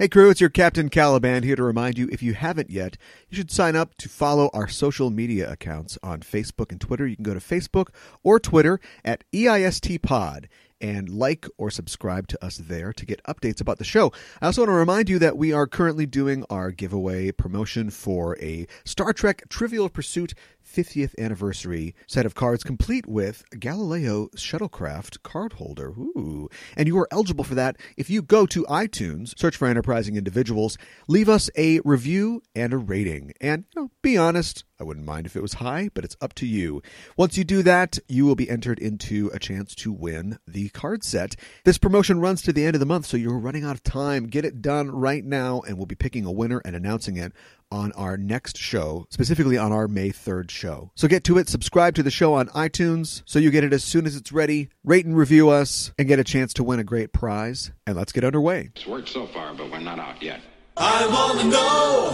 [0.00, 2.96] Hey crew, it's your Captain Caliban here to remind you if you haven't yet,
[3.28, 7.06] you should sign up to follow our social media accounts on Facebook and Twitter.
[7.06, 7.88] You can go to Facebook
[8.22, 10.48] or Twitter at EIST Pod
[10.80, 14.12] and like or subscribe to us there to get updates about the show.
[14.40, 18.38] I also want to remind you that we are currently doing our giveaway promotion for
[18.40, 20.34] a Star Trek Trivial Pursuit
[20.70, 25.88] 50th anniversary set of cards complete with Galileo shuttlecraft card holder.
[25.90, 26.48] Ooh.
[26.76, 30.78] And you are eligible for that if you go to iTunes, search for Enterprising Individuals,
[31.08, 33.32] leave us a review and a rating.
[33.40, 36.34] And you know, be honest, I wouldn't mind if it was high, but it's up
[36.34, 36.82] to you.
[37.16, 41.04] Once you do that, you will be entered into a chance to win the card
[41.04, 41.36] set.
[41.64, 44.26] This promotion runs to the end of the month, so you're running out of time.
[44.26, 47.32] Get it done right now, and we'll be picking a winner and announcing it
[47.72, 50.90] on our next show, specifically on our May 3rd show.
[50.96, 53.84] So get to it, subscribe to the show on iTunes so you get it as
[53.84, 56.84] soon as it's ready, rate and review us, and get a chance to win a
[56.84, 57.70] great prize.
[57.86, 58.70] And let's get underway.
[58.74, 60.40] It's worked so far, but we're not out yet.
[60.76, 62.10] I wanna know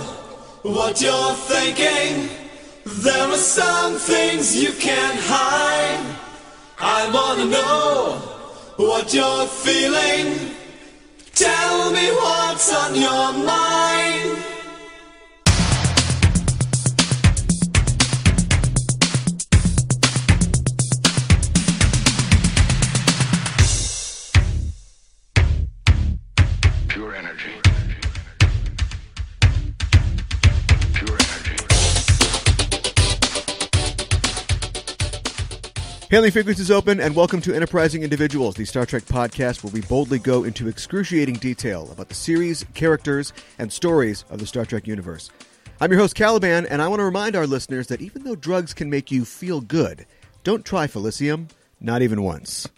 [0.62, 2.28] what you're thinking.
[2.84, 6.16] There are some things you can't hide.
[6.78, 8.35] I wanna know
[8.76, 10.54] what you're feeling.
[11.34, 14.05] Tell me what's on your mind.
[36.08, 40.20] Hailing frequencies open, and welcome to Enterprising Individuals, the Star Trek podcast where we boldly
[40.20, 45.30] go into excruciating detail about the series, characters, and stories of the Star Trek universe.
[45.80, 48.72] I'm your host, Caliban, and I want to remind our listeners that even though drugs
[48.72, 50.06] can make you feel good,
[50.44, 52.68] don't try Felicium, not even once.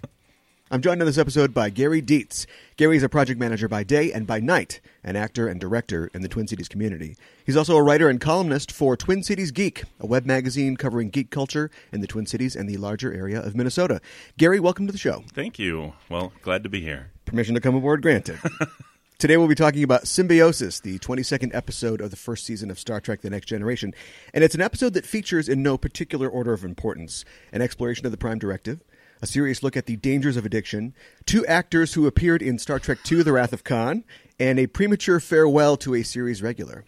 [0.71, 2.45] I'm joined on this episode by Gary Dietze.
[2.77, 6.21] Gary is a project manager by day and by night, an actor and director in
[6.21, 7.17] the Twin Cities community.
[7.47, 11.31] He's also a writer and columnist for Twin Cities Geek, a web magazine covering geek
[11.31, 14.03] culture in the Twin Cities and the larger area of Minnesota.
[14.37, 15.25] Gary, welcome to the show.
[15.33, 15.95] Thank you.
[16.11, 17.13] Well, glad to be here.
[17.25, 18.39] Permission to come aboard granted.
[19.19, 23.01] Today we'll be talking about Symbiosis, the 22nd episode of the first season of Star
[23.01, 23.95] Trek The Next Generation.
[24.35, 28.13] And it's an episode that features in no particular order of importance an exploration of
[28.13, 28.81] the Prime Directive,
[29.23, 30.95] a serious look at the dangers of addiction,
[31.27, 34.05] two actors who appeared in Star Trek II The Wrath of Khan,
[34.39, 36.85] and a premature farewell to a series regular.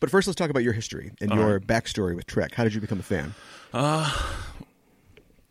[0.00, 2.54] But first, let's talk about your history and your backstory with Trek.
[2.54, 3.34] How did you become a fan?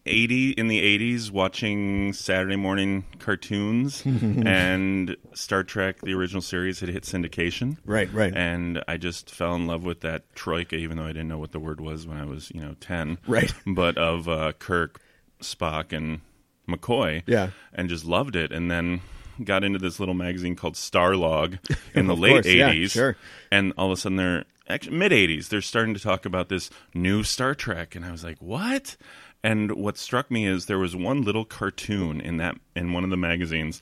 [0.07, 6.89] 80 in the 80s watching Saturday morning cartoons and Star Trek the original series had
[6.89, 7.77] hit syndication.
[7.85, 8.33] Right, right.
[8.35, 11.51] And I just fell in love with that troika even though I didn't know what
[11.51, 13.17] the word was when I was, you know, 10.
[13.27, 13.51] Right.
[13.65, 15.01] But of uh, Kirk,
[15.41, 16.21] Spock and
[16.67, 17.23] McCoy.
[17.25, 17.49] Yeah.
[17.73, 19.01] And just loved it and then
[19.43, 21.59] got into this little magazine called Starlog
[21.93, 22.91] in the late course, yeah, 80s.
[22.91, 23.17] sure.
[23.51, 26.71] And all of a sudden they're actually mid 80s they're starting to talk about this
[26.93, 28.97] new Star Trek and I was like, "What?"
[29.43, 33.11] And what struck me is there was one little cartoon in that in one of
[33.11, 33.81] the magazines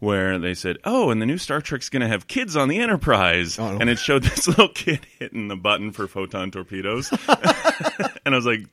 [0.00, 2.78] where they said, "Oh, and the new Star Trek's going to have kids on the
[2.78, 3.78] Enterprise," Oh, no.
[3.80, 7.10] and it showed this little kid hitting the button for photon torpedoes,
[8.24, 8.66] and I was like,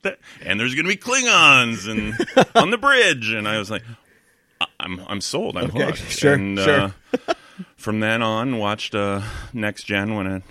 [0.44, 2.16] "And there's going to be Klingons and
[2.56, 3.84] on the bridge," and I was like,
[4.60, 5.58] I- "I'm I'm sold.
[5.58, 6.94] I'm Okay, hooked." sure, and, sure.
[7.28, 7.34] Uh,
[7.78, 9.22] from then on, watched uh,
[9.54, 10.44] Next Gen when it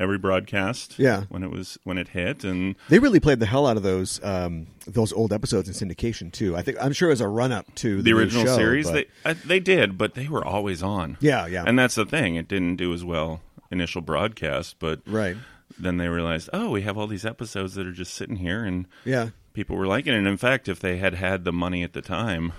[0.00, 1.24] every broadcast, Yeah.
[1.28, 4.22] when it was when it hit, and They really played the hell out of those
[4.24, 6.56] um, those old episodes in syndication too.
[6.56, 9.06] I think I'm sure as a run up to the, the original show, series but-
[9.24, 11.64] they uh, they did but they were always on Yeah, yeah.
[11.66, 15.36] and that's the thing it didn't do as well initial broadcast but Right.
[15.78, 18.86] then they realized oh we have all these episodes that are just sitting here and
[19.04, 21.92] yeah, people were liking it and in fact if they had had the money at
[21.92, 22.52] the time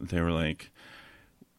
[0.00, 0.70] they were like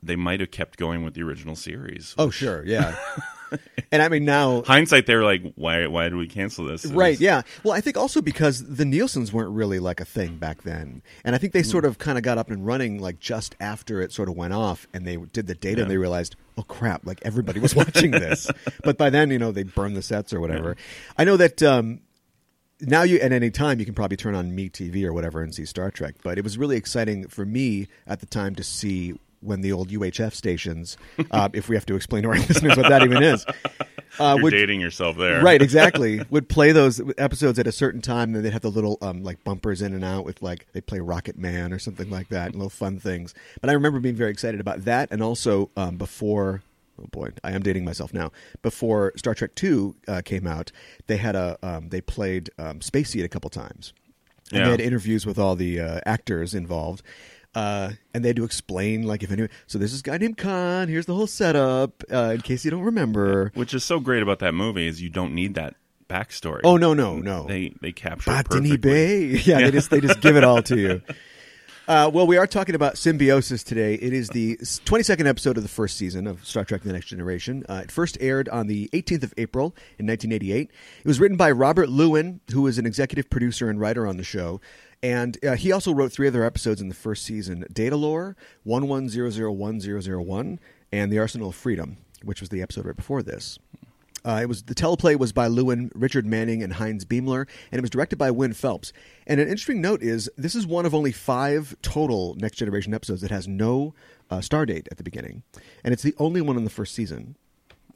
[0.03, 2.95] they might have kept going with the original series oh sure, yeah.
[3.91, 6.93] and I mean now, hindsight they were like why why did we cancel this It
[6.93, 7.11] right?
[7.11, 7.41] was- Yeah.
[7.63, 11.35] Well, I think also because the Nielsen's weren't really like a thing back then, and
[11.35, 14.11] I think they sort of kind of got up and running like just after it
[14.11, 17.19] sort of went off, and they did the data, and they realized, oh crap, like
[17.23, 18.49] everybody was watching this.
[18.83, 20.75] but by then, you know, they burned the sets or whatever.
[21.17, 21.61] I know that.
[21.63, 22.01] um
[22.79, 25.51] now you at any time you can probably turn on Me TV or whatever and
[25.55, 26.13] see Star Trek.
[26.21, 29.89] But it was really exciting for me at the time to see when the old
[29.89, 30.97] UHF stations,
[31.31, 33.45] uh, if we have to explain to our listeners what that even is,
[34.19, 38.01] uh, you're would dating yourself there right exactly would play those episodes at a certain
[38.01, 40.81] time, and they'd have the little um, like bumpers in and out with like they
[40.81, 43.33] play Rocket Man or something like that, and little fun things.
[43.61, 46.63] But I remember being very excited about that, and also um, before.
[46.99, 48.31] Oh boy, I am dating myself now.
[48.63, 50.71] Before Star Trek Two uh, came out,
[51.05, 53.93] they had a um, they played um, Space Seed a couple times,
[54.51, 54.65] and Yeah.
[54.65, 57.03] they had interviews with all the uh, actors involved.
[57.57, 59.49] Uh, and they had to explain, like, if anyone.
[59.65, 60.89] So there's this guy named Khan.
[60.89, 63.51] Here's the whole setup, uh, in case you don't remember.
[63.55, 65.73] Which is so great about that movie is you don't need that
[66.07, 66.61] backstory.
[66.63, 67.47] Oh no, no, no!
[67.47, 68.77] They they capture it Botany.
[68.77, 69.25] Bay.
[69.43, 71.01] Yeah, they just they just give it all to you.
[71.87, 73.93] Uh, well, we are talking about symbiosis today.
[73.93, 77.63] It is the 22nd episode of the first season of Star Trek: The Next Generation.
[77.69, 79.67] Uh, it first aired on the 18th of April
[79.97, 80.69] in 1988.
[80.99, 84.23] It was written by Robert Lewin, who was an executive producer and writer on the
[84.25, 84.59] show,
[85.07, 89.07] and uh, he also wrote three other episodes in the first season: Datalore, One One
[89.07, 90.59] Zero Zero One Zero Zero One,
[90.91, 93.57] and The Arsenal of Freedom, which was the episode right before this.
[94.25, 97.81] Uh, it was the teleplay was by Lewin, Richard Manning, and Heinz Beimler, and it
[97.81, 98.91] was directed by Win Phelps.
[99.25, 103.21] And an interesting note is this is one of only five total Next Generation episodes
[103.21, 103.93] that has no
[104.29, 105.43] uh, star date at the beginning,
[105.85, 107.35] and it's the only one in the first season,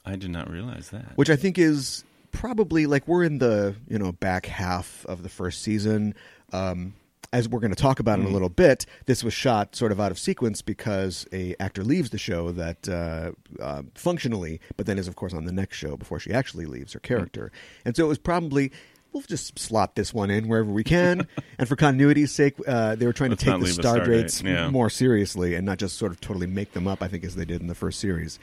[0.06, 1.18] I did not realize that.
[1.18, 5.30] which I think is probably like we're in the you know back half of the
[5.30, 6.16] first season.
[6.54, 6.94] Um,
[7.34, 10.00] as we're going to talk about in a little bit, this was shot sort of
[10.00, 13.32] out of sequence because a actor leaves the show that uh,
[13.62, 16.94] uh, functionally, but then is of course on the next show before she actually leaves
[16.94, 17.52] her character,
[17.86, 18.72] and so it was probably.
[19.14, 21.28] We'll just slot this one in wherever we can,
[21.58, 23.96] and for continuity's sake, uh, they were trying Let's to take the leave a star
[23.96, 24.70] star dates yeah.
[24.70, 27.02] more seriously and not just sort of totally make them up.
[27.02, 28.40] I think as they did in the first series.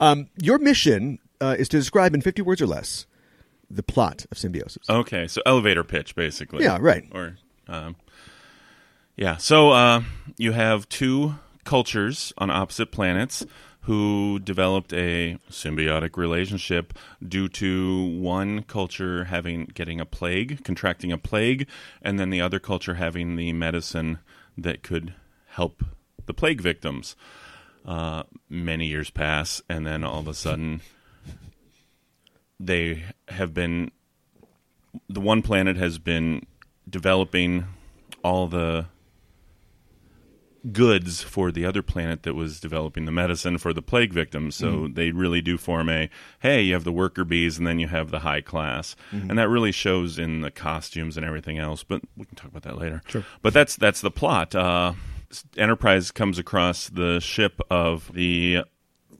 [0.00, 3.04] Um, your mission uh, is to describe in fifty words or less
[3.70, 4.88] the plot of Symbiosis.
[4.88, 6.64] Okay, so elevator pitch basically.
[6.64, 7.04] Yeah, right.
[7.12, 7.36] Or
[7.68, 7.96] um,
[9.16, 10.02] yeah, so uh,
[10.36, 13.44] you have two cultures on opposite planets
[13.82, 16.92] who developed a symbiotic relationship
[17.26, 21.68] due to one culture having getting a plague, contracting a plague,
[22.02, 24.18] and then the other culture having the medicine
[24.58, 25.14] that could
[25.50, 25.84] help
[26.26, 27.14] the plague victims.
[27.84, 30.80] Uh, many years pass, and then all of a sudden,
[32.58, 33.92] they have been
[35.08, 36.44] the one planet has been
[36.90, 37.64] developing
[38.24, 38.86] all the
[40.72, 44.56] goods for the other planet that was developing the medicine for the plague victims.
[44.56, 46.08] So they really do form a
[46.40, 48.96] hey, you have the worker bees and then you have the high class.
[49.12, 52.62] And that really shows in the costumes and everything else, but we can talk about
[52.62, 53.02] that later.
[53.06, 53.24] Sure.
[53.42, 54.54] But that's that's the plot.
[54.54, 54.94] Uh
[55.56, 58.58] Enterprise comes across the ship of the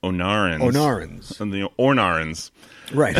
[0.03, 0.61] Onarans.
[0.61, 1.41] Onarans.
[1.41, 2.51] And the Ornarans
[2.93, 3.17] Right.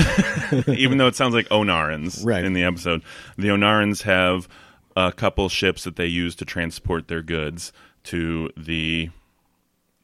[0.69, 2.45] even though it sounds like Onarans Right.
[2.45, 3.03] in the episode.
[3.37, 4.49] The Onarans have
[4.95, 7.73] a couple ships that they use to transport their goods
[8.07, 9.11] to the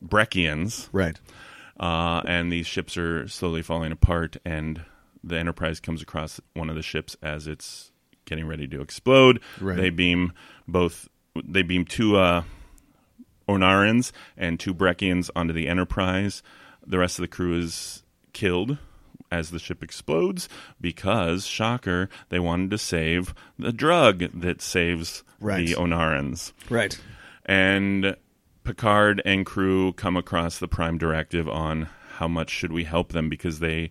[0.04, 1.19] Brekkians, right.
[1.78, 4.37] uh, and these ships are slowly falling apart.
[4.44, 4.82] And
[5.22, 7.93] the Enterprise comes across one of the ships as it's
[8.25, 9.40] getting ready to explode.
[9.60, 9.76] Right.
[9.76, 10.32] They beam
[10.66, 11.08] both.
[11.44, 12.43] They beam two uh,
[13.49, 16.43] Onarans and two Brekkians onto the Enterprise.
[16.87, 18.02] The rest of the crew is
[18.32, 18.78] killed
[19.31, 20.49] as the ship explodes
[20.81, 25.66] because, shocker, they wanted to save the drug that saves Right.
[25.66, 26.52] the Onarans.
[26.69, 27.00] Right.
[27.47, 28.17] And
[28.65, 33.29] Picard and crew come across the Prime Directive on how much should we help them
[33.29, 33.91] because they,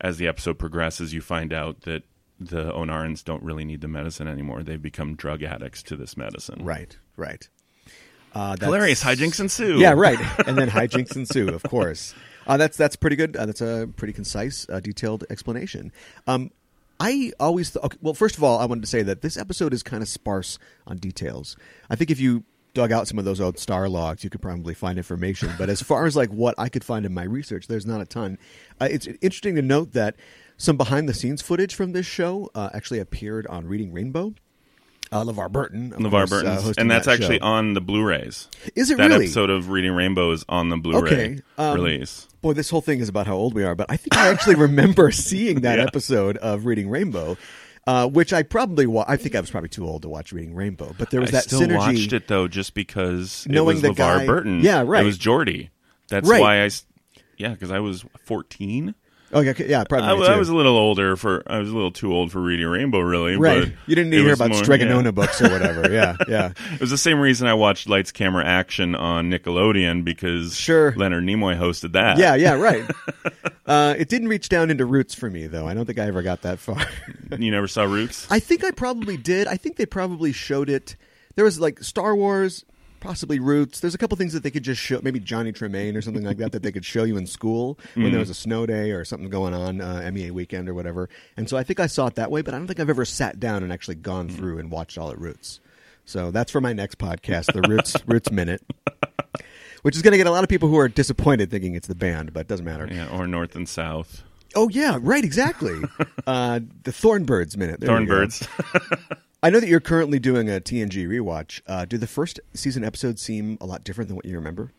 [0.00, 2.04] as the episode progresses, you find out that
[2.38, 4.62] the Onarans don't really need the medicine anymore.
[4.62, 6.64] They've become drug addicts to this medicine.
[6.64, 6.96] Right.
[7.16, 7.48] Right.
[8.34, 9.78] Uh, that's- Hilarious hijinks ensue.
[9.78, 10.18] Yeah, right.
[10.46, 12.14] And then hijinks ensue, of course.
[12.46, 13.36] Uh, that's that's pretty good.
[13.36, 15.90] Uh, that's a pretty concise, uh, detailed explanation.
[16.26, 16.50] Um,
[17.00, 19.72] I always th- okay, well, first of all, I wanted to say that this episode
[19.74, 21.56] is kind of sparse on details.
[21.90, 22.44] I think if you
[22.76, 25.50] dug out some of those old star logs, you could probably find information.
[25.58, 28.04] But as far as like what I could find in my research, there's not a
[28.04, 28.38] ton.
[28.80, 30.14] Uh, it's interesting to note that
[30.58, 34.34] some behind the scenes footage from this show uh, actually appeared on Reading Rainbow.
[35.12, 38.48] Uh, LeVar Burton, of LeVar course, uh, and that's that actually on the Blu-rays.
[38.74, 39.26] Is it that really?
[39.26, 42.26] episode of Reading Rainbow is on the Blu-ray Okay, um, release.
[42.42, 44.54] Boy, this whole thing is about how old we are, but I think I actually
[44.68, 45.84] remember seeing that Yeah.
[45.84, 47.36] episode of Reading Rainbow,
[47.86, 50.54] uh, which I probably wa- I think I was probably too old to watch Reading
[50.54, 51.76] Rainbow, but there was I that still synergy.
[51.78, 54.60] watched it though, just because Knowing it the was LeVar guy- Burton.
[54.60, 55.02] Yeah, right.
[55.02, 55.70] It was Geordi.
[56.08, 56.40] That's Right.
[56.40, 56.70] why I,
[57.36, 58.94] Yeah, because I was fourteen.
[59.32, 60.08] Oh yeah, okay, yeah, probably.
[60.26, 61.42] I, I was a little older for.
[61.48, 63.36] I was a little too old for Reading Rainbow, really.
[63.36, 63.62] right.
[63.64, 65.10] But You didn't need to hear about more- Stregonona yeah.
[65.10, 65.90] books or whatever.
[65.92, 66.52] Yeah, yeah.
[66.74, 70.94] It was the same reason I watched Lights, Camera, Action on Nickelodeon because Sure.
[70.96, 72.18] Leonard Nimoy hosted that.
[72.18, 72.88] Yeah, yeah, right.
[73.66, 75.66] uh, it didn't reach down into Roots for me, though.
[75.66, 76.78] I don't think I ever got that far.
[77.38, 78.26] You never saw Roots?
[78.30, 79.48] I think I probably did.
[79.48, 80.94] I think they probably showed it.
[81.34, 82.64] There was like Star Wars,
[83.00, 83.80] possibly Roots.
[83.80, 86.38] There's a couple things that they could just show, maybe Johnny Tremain or something like
[86.38, 89.04] that, that they could show you in school when there was a snow day or
[89.04, 91.08] something going on, uh, MEA weekend or whatever.
[91.36, 93.04] And so I think I saw it that way, but I don't think I've ever
[93.04, 95.60] sat down and actually gone through and watched all at Roots.
[96.04, 98.62] So that's for my next podcast, the Roots Roots Minute,
[99.82, 101.96] which is going to get a lot of people who are disappointed thinking it's the
[101.96, 102.88] band, but it doesn't matter.
[102.90, 104.22] Yeah, or North and South.
[104.54, 105.82] Oh yeah, right, exactly.
[106.26, 107.80] uh, the Thornbirds Minute.
[107.80, 107.90] There.
[107.90, 108.48] Thornbirds.
[109.42, 111.60] I know that you're currently doing a TNG rewatch.
[111.66, 114.72] Uh, do the first season episodes seem a lot different than what you remember?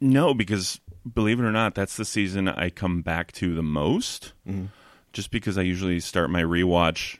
[0.00, 0.80] No, because
[1.12, 4.32] believe it or not, that's the season I come back to the most.
[4.48, 4.66] Mm-hmm.
[5.12, 7.18] Just because I usually start my rewatch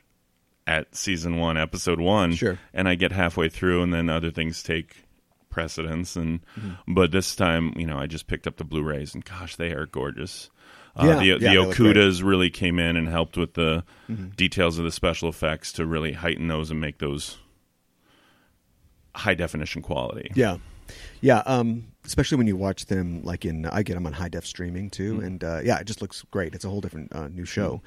[0.65, 2.57] at season one, episode one, Sure.
[2.73, 5.03] and I get halfway through, and then other things take
[5.49, 6.15] precedence.
[6.15, 6.93] And Mm-hmm.
[6.93, 9.85] but this time, you know, I just picked up the Blu-rays, and gosh, they are
[9.85, 10.49] gorgeous.
[10.95, 11.95] Yeah, uh, the yeah, the look great.
[11.97, 14.29] Okudas really came in and helped with the Mm-hmm.
[14.35, 17.37] details of the special effects to really heighten those and make those
[19.15, 20.29] high definition quality.
[20.35, 20.57] Yeah,
[21.21, 21.39] yeah.
[21.45, 24.89] Um, especially when you watch them, like in I get them on high def streaming
[24.89, 25.25] too, Mm-hmm.
[25.25, 26.53] and uh, yeah, it just looks great.
[26.53, 27.81] It's a whole different uh, new show.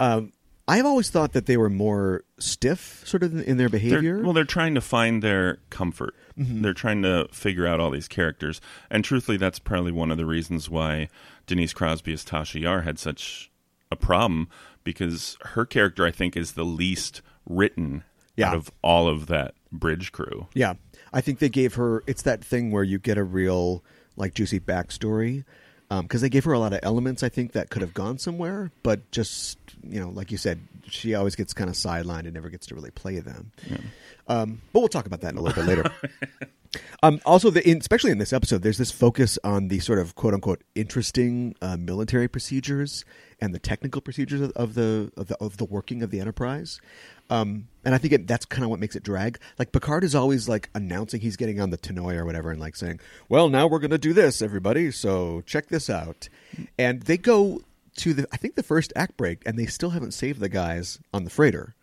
[0.00, 0.32] Um,
[0.68, 4.20] I've always thought that they were more stiff, sort of in their They're- behavior.
[4.22, 6.14] well, they're trying to find their comfort.
[6.38, 6.62] Mm-hmm.
[6.62, 10.26] They're trying to figure out all these characters, and truthfully, that's probably one of the
[10.26, 11.08] reasons why
[11.46, 13.50] Denise Crosby as Tasha Yar had such
[13.90, 14.48] a problem
[14.84, 18.04] because her character, I think, is the least written
[18.36, 18.50] Yeah.
[18.50, 20.46] out of all of that bridge crew.
[20.54, 20.74] Yeah,
[21.12, 22.02] I think they gave her.
[22.06, 23.84] It's that thing where you get a real
[24.16, 25.44] like juicy backstory
[26.00, 27.22] because they gave her a lot of elements.
[27.22, 31.14] I think that could have gone somewhere, but just you know, like you said, she
[31.14, 33.52] always gets kind of sidelined and never gets to really play them.
[34.28, 35.92] Um, but we'll talk about that in a little bit later.
[37.02, 40.14] Um, also, the, in, especially in this episode, there's this focus on the sort of
[40.14, 43.04] quote unquote interesting uh, military procedures
[43.40, 46.80] and the technical procedures of, of the of the of the working of the Enterprise.
[47.32, 49.38] Um, and I think it, that's kind of what makes it drag.
[49.58, 52.76] Like Picard is always like announcing he's getting on the Tannoy or whatever, and like
[52.76, 54.90] saying, "Well, now we're going to do this, everybody.
[54.90, 56.28] So check this out."
[56.78, 57.62] And they go
[57.96, 60.98] to the I think the first act break, and they still haven't saved the guys
[61.12, 61.74] on the freighter.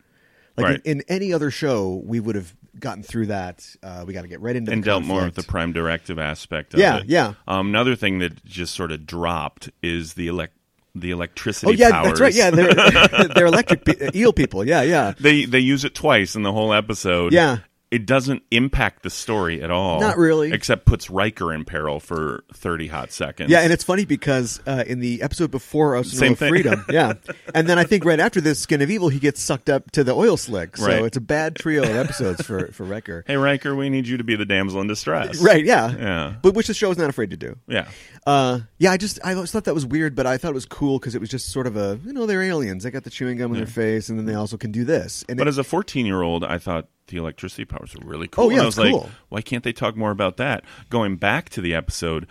[0.57, 0.81] Like Right.
[0.85, 3.65] in, in any other show, we would have gotten through that.
[3.81, 6.19] Uh, we got to get right into and the dealt more with the prime directive
[6.19, 7.05] aspect of Yeah, it.
[7.07, 7.33] yeah.
[7.47, 10.49] Um, another thing that just sort of dropped is the elec-
[10.95, 12.07] the electricity Oh yeah, powers.
[12.07, 12.33] that's right.
[12.33, 14.65] Yeah, they're they're electric pe- eel people.
[14.65, 15.13] Yeah, yeah.
[15.19, 17.31] They they use it twice in the whole episode.
[17.33, 17.59] Yeah.
[17.91, 19.99] It doesn't impact the story at all.
[19.99, 20.51] Not really.
[20.51, 23.49] Except puts Riker in peril for 30 hot seconds.
[23.49, 26.37] Yeah, and it's funny because uh, in the episode before Ocean Same of.
[26.37, 27.13] Freedom, yeah,
[27.55, 30.03] and then I think right after this, Skin of Evil, he gets sucked up to
[30.03, 30.77] the oil slick.
[30.77, 31.03] So Right.
[31.03, 33.23] it's a bad trio of episodes for for Riker.
[33.25, 35.41] Hey, Riker, we need you to be the damsel in distress.
[35.41, 35.65] Right?
[35.65, 35.91] Yeah.
[35.97, 36.33] Yeah.
[36.43, 37.57] But which the show's not afraid to do.
[37.67, 37.87] Yeah.
[38.27, 40.67] Uh, yeah, I just I always thought that was weird, but I thought it was
[40.67, 42.83] cool because it was just sort of a you know they're aliens.
[42.83, 45.25] They got the chewing gum in their face, and then they also can do this.
[45.27, 48.27] And But it- as a 14 year old, I thought the electricity powers are really
[48.27, 48.45] cool.
[48.45, 49.09] Oh, yeah, And I was it's like, cool.
[49.29, 50.63] why can't they talk more about that?
[50.89, 52.25] Going back to the episode,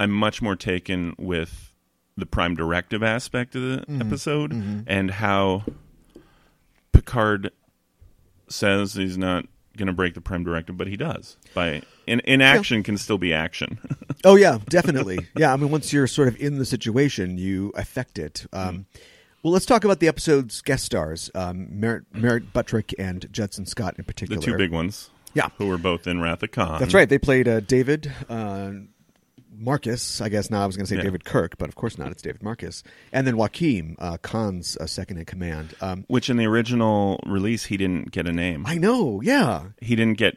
[0.00, 1.72] I'm much more taken with
[2.16, 4.02] the prime directive aspect of the Mm-hmm.
[4.02, 5.64] episode and how
[6.92, 7.52] Picard
[8.48, 9.44] says he's not
[9.76, 11.36] going to break the prime directive, but he does.
[11.54, 13.78] By in inaction can still be action.
[14.24, 15.18] Oh yeah, definitely.
[15.36, 18.46] yeah, I mean, once you're sort of in the situation, you affect it.
[18.52, 18.86] Um,
[19.42, 23.94] well, let's talk about the episode's guest stars, um, Merritt, Merritt Buttrick and Judson Scott
[23.98, 24.40] in particular.
[24.40, 25.10] the two big ones.
[25.34, 25.48] Yeah.
[25.58, 26.80] Who were both in Wrath of Khan.
[26.80, 27.08] That's right.
[27.08, 28.72] They played uh, David uh,
[29.56, 30.20] Marcus.
[30.20, 31.02] I guess now I was going to say Yeah.
[31.02, 32.10] David Kirk, but of course not.
[32.10, 35.74] It's David Marcus, and then Joachim uh, Khan's uh, second in command.
[35.80, 38.64] Um, Which in the original release, he didn't get a name.
[38.66, 39.20] I know.
[39.20, 40.34] Yeah, he didn't get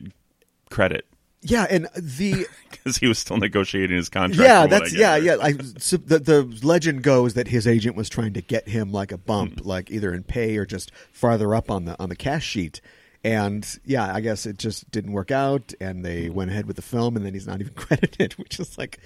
[0.70, 1.06] credit
[1.44, 4.42] yeah, and the because he was still negotiating his contract.
[4.48, 5.38] yeah, that's yeah, yeah.
[5.42, 9.12] I, so the the legend goes that his agent was trying to get him like
[9.12, 9.68] a bump, Hmm.
[9.68, 12.82] like either in pay or just farther up on the on the cash sheet.
[13.24, 16.34] And yeah, I guess it just didn't work out, and they Hmm.
[16.34, 19.00] went ahead with the film, and then he's not even credited, which is like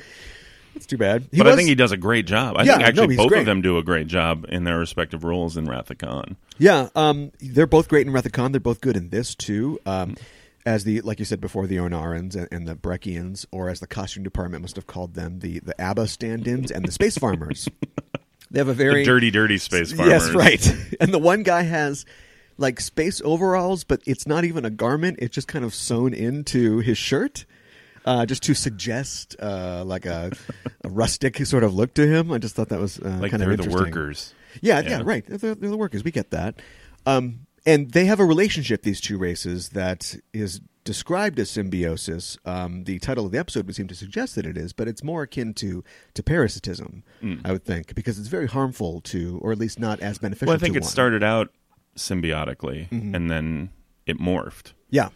[0.75, 1.27] it's too bad.
[1.32, 2.58] He But I think he does a great job.
[2.58, 3.39] I Yeah, think actually he's both great.
[3.42, 6.36] of them do a great job in their respective roles in Wrath of Khan.
[6.58, 8.51] Yeah, um, they're both great in Wrath of Khan.
[8.51, 9.80] They're both good in this too.
[9.86, 10.15] Um,
[10.66, 13.88] as the like you said before, the Onarans and, and the Brekkians, or as the
[13.88, 17.68] costume department must have called them, the the ABBA stand-ins and the space farmers.
[18.52, 20.12] They have a very The dirty, dirty space farmers.
[20.28, 20.78] Yes, right.
[21.02, 22.06] And the one guy has
[22.58, 25.18] like space overalls, but it's not even a garment.
[25.20, 27.46] It's just kind of sewn into his shirt.
[28.06, 30.32] Uh, just to suggest uh, like a,
[30.84, 33.42] a rustic sort of look to him, I just thought that was uh, Like kind
[33.44, 33.86] of they're the interesting.
[33.94, 34.34] workers.
[34.62, 35.02] Yeah, yeah, Yeah.
[35.04, 35.26] right.
[35.28, 36.04] They're, they're the workers.
[36.04, 36.62] We get that.
[37.08, 42.38] Um, and they have a relationship, these two races, that is described as symbiosis.
[42.46, 45.04] Um, the title of the episode would seem to suggest that it is, but it's
[45.04, 47.36] more akin to, to parasitism, Hmm.
[47.44, 50.56] I would think, because it's very harmful to, or at least not as beneficial Well,
[50.56, 50.90] I think it one.
[50.90, 51.50] started out
[51.98, 53.16] symbiotically, Mm-hmm.
[53.16, 53.70] and then
[54.06, 55.10] it morphed Yeah.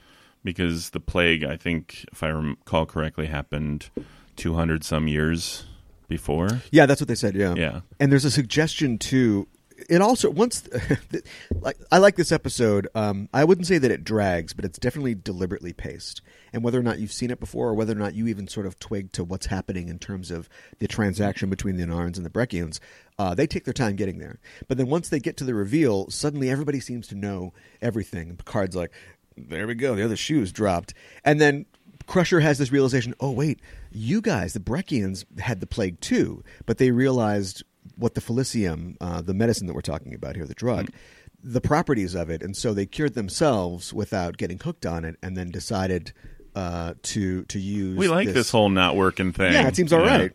[0.44, 3.90] because the plague, I think, if I recall correctly, happened
[4.36, 5.66] two hundred some years
[6.08, 6.62] before.
[6.72, 7.54] Yeah, that's what they said, yeah.
[7.56, 7.82] Yeah.
[8.00, 9.48] And there's a suggestion, too,
[9.90, 10.68] it also once
[11.62, 12.88] like I like this episode.
[12.96, 16.22] Um, I wouldn't say that it drags, but it's definitely deliberately paced.
[16.52, 18.66] And whether or not you've seen it before, or whether or not you even sort
[18.66, 22.30] of twig to what's happening in terms of the transaction between the Onarans and the
[22.30, 22.80] Brekkians,
[23.20, 24.40] uh, they take their time getting there.
[24.68, 28.36] But then once they get to the reveal, suddenly everybody seems to know everything.
[28.36, 28.92] Picard's like,
[29.38, 30.94] "There we go, the other shoe's dropped,"
[31.24, 31.66] and then
[32.08, 33.60] Crusher has this realization: oh wait,
[33.92, 37.64] you guys, the Brekkians, had the plague too, but they realized
[38.00, 41.54] what the Felicium, uh, the medicine that we're talking about here, the drug, Mm-hmm.
[41.54, 45.38] the properties of it, and so they cured themselves without getting hooked on it, and
[45.38, 46.12] then decided
[46.56, 47.98] uh, to to use.
[47.98, 49.54] We like this, whole not working thing.
[49.54, 50.18] Yeah, it seems all Yeah.
[50.18, 50.32] right.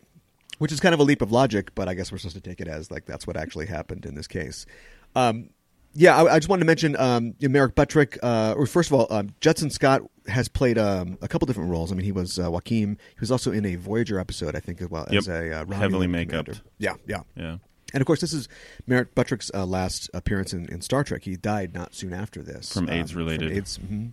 [0.57, 2.61] Which is kind of a leap of logic, but I guess we're supposed to take
[2.61, 4.65] it as like that's what actually happened in this case.
[5.15, 5.49] Um,
[5.95, 8.19] yeah, I, I just wanted to mention um, Merrick Buttrick.
[8.21, 11.91] Uh, or first of all, um, Judson Scott has played um, a couple different roles.
[11.91, 12.97] I mean, he was uh, Joachim.
[13.15, 16.05] He was also in a Voyager episode, I think, as well as a uh, Heavily
[16.07, 16.09] commander.
[16.09, 16.61] make-upped.
[16.77, 17.21] Yeah, yeah.
[17.35, 17.57] Yeah.
[17.93, 18.49] And of course, this is
[18.87, 21.23] Merrick Buttrick's uh, last appearance in, in Star Trek.
[21.23, 23.51] He died not soon after this From um, AIDS-related.
[23.53, 24.11] AIDS, mhm.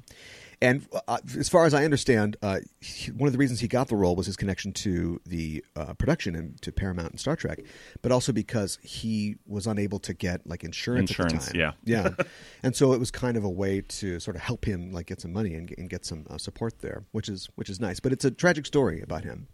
[0.63, 3.89] And uh, as far as I understand, uh, he, one of the reasons he got
[3.89, 7.59] the role was his connection to the uh, production and to Paramount and Star Trek,
[8.01, 11.11] but also because he was unable to get like insurance.
[11.11, 11.61] at the Insurance, time.
[11.61, 11.73] yeah.
[11.85, 12.25] yeah.
[12.63, 15.21] And so it was kind of a way to sort of help him like get
[15.21, 17.99] some money and, and get some uh, support there, which is which is nice.
[17.99, 19.49] But it's a tragic story about him.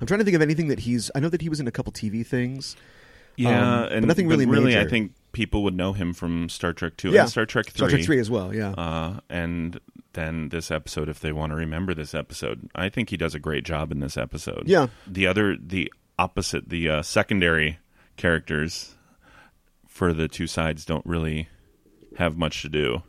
[0.00, 1.10] I'm trying to think of anything that he's.
[1.14, 2.74] I know that he was in a couple TV things.
[3.36, 4.76] Yeah, Um, and nothing really really.
[4.76, 7.76] I think people would know him from Star Trek Two Yeah, and Star Trek Three.
[7.78, 8.52] Star Trek three as well.
[8.52, 8.70] Yeah.
[8.72, 9.78] Uh, and
[10.14, 13.38] then this episode, if they want to remember this episode, I think he does a
[13.38, 14.64] great job in this episode.
[14.66, 14.88] Yeah.
[15.06, 17.78] The other, the opposite, the uh, secondary
[18.16, 18.94] characters
[19.86, 21.48] for the two sides don't really
[22.16, 23.02] have much to do.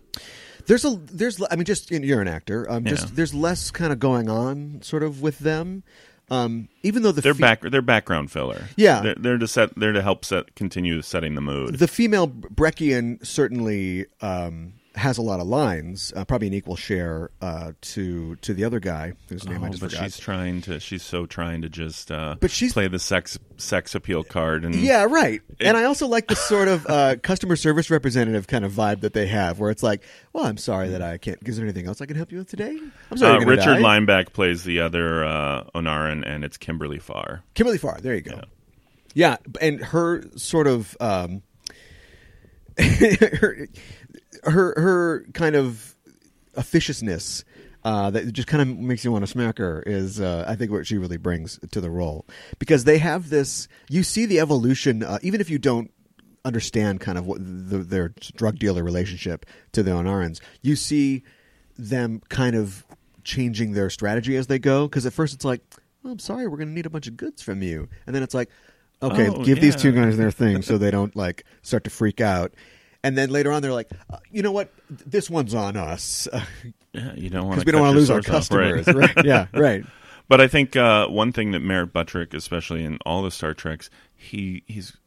[0.68, 2.70] There's a there's I mean just you're an actor.
[2.70, 3.12] Um, just Yeah.
[3.16, 5.84] there's less kind of going on sort of with them.
[6.30, 7.62] Um, even though the They're fe- back.
[7.62, 8.66] They're background filler.
[8.78, 9.02] Yeah.
[9.02, 9.76] they're, they're to set.
[9.76, 11.80] They're to help set continue setting the mood.
[11.80, 17.30] the female Brekkian certainly um, has a lot of lines, uh, probably an equal share
[17.42, 20.04] uh, to to the other guy whose name I Oh, just but forgot.
[20.04, 20.80] she's trying to.
[20.82, 22.12] She's so trying to just.
[22.12, 25.42] Uh, But she's- play the sex sex appeal card and Yeah, right.
[25.60, 29.14] and I also like the sort of uh, customer service representative kind of vibe that
[29.14, 31.38] they have, where it's like, "Well, I'm sorry that I can't.
[31.48, 32.78] Is there anything else I can help you with today?
[33.12, 37.44] I'm sorry, Uh, Richard die." Lineback plays the other uh, Onaran, and it's Kimberly Farr.
[37.54, 38.00] Kimberly Farr.
[38.02, 38.42] There you go.
[39.14, 41.44] Yeah, and her sort of um,
[42.78, 43.68] her,
[44.44, 45.96] her her kind of
[46.56, 47.44] officiousness
[47.84, 50.72] uh, that just kind of makes you want to smack her is uh, I think
[50.72, 52.26] what she really brings to the role
[52.60, 53.68] because they have this.
[53.90, 55.92] You see the evolution, uh, even if you don't
[56.46, 60.40] understand kind of what the, their drug dealer relationship to the Onarans.
[60.62, 61.24] You see
[61.78, 62.86] them kind of
[63.24, 65.62] changing their strategy as they go because at first it's like,
[66.04, 68.24] oh, I'm sorry, we're going to need a bunch of goods from you, and then
[68.24, 68.50] it's like,
[69.02, 72.22] okay, Oh, give these two guys their thing so they don't like start to freak
[72.22, 72.54] out.
[73.04, 74.72] And then later on, they're like, uh, you know what?
[74.90, 76.28] This one's on us
[76.94, 78.88] Yeah, you don't want because we don't want to lose our customers.
[78.88, 79.16] Right?
[79.26, 79.86] Yeah, right.
[80.28, 83.90] But I think uh, one thing that Merritt Buttrick, especially in all the Star Treks,
[84.16, 84.98] he he's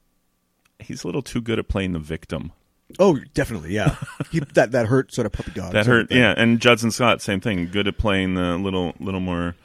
[0.78, 2.52] he's a little too good at playing the victim.
[2.98, 3.74] Oh, definitely.
[3.74, 3.96] Yeah,
[4.30, 5.72] he, that that hurt sort of puppy dog.
[5.72, 6.18] That hurt, thing.
[6.18, 6.34] yeah.
[6.36, 9.56] And Judson Scott, same thing, good at playing the little little more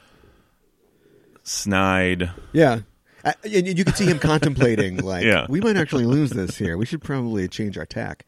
[1.42, 2.30] snide.
[2.52, 2.80] Yeah.
[3.24, 5.46] Uh, and you can see him contemplating, like, Yeah.
[5.48, 6.76] we might actually lose this here.
[6.78, 8.24] We should probably change our tack.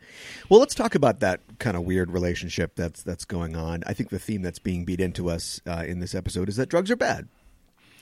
[0.49, 3.83] Well, let's talk about that kind of weird relationship that's that's going on.
[3.87, 6.69] I think the theme that's being beat into us uh, in this episode is that
[6.69, 7.29] drugs are bad,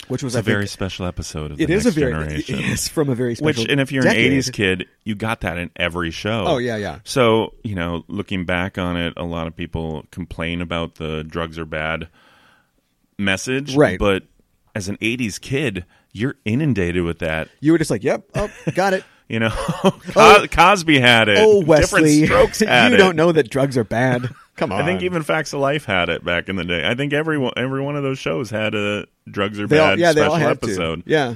[0.09, 2.55] which was a I think, very special episode of the it is a very generation.
[2.59, 3.63] it is from a very special.
[3.63, 4.33] Which, and if you're decade.
[4.33, 6.45] an '80s kid, you got that in every show.
[6.47, 7.01] Oh, yeah, yeah.
[7.05, 11.59] So you know, looking back on it, a lot of people complain about the drugs
[11.59, 12.09] are bad
[13.19, 13.99] message, Right.
[13.99, 14.25] But
[14.75, 17.49] as an '80s kid, you're inundated with that.
[17.61, 19.51] you were just like, "Yep, oh, got it." You know,
[20.11, 21.39] Cos- Cosby had it.
[21.39, 22.97] oh, Wesley, Different strokes you it.
[22.99, 24.29] don't know that drugs are bad.
[24.57, 26.85] Come on, I think even Facts of Life had it back in the day.
[26.85, 29.91] I think every one, every one of those shows had a drugs are they bad
[29.93, 31.05] all, yeah, special episode.
[31.05, 31.11] To.
[31.13, 31.35] Yeah,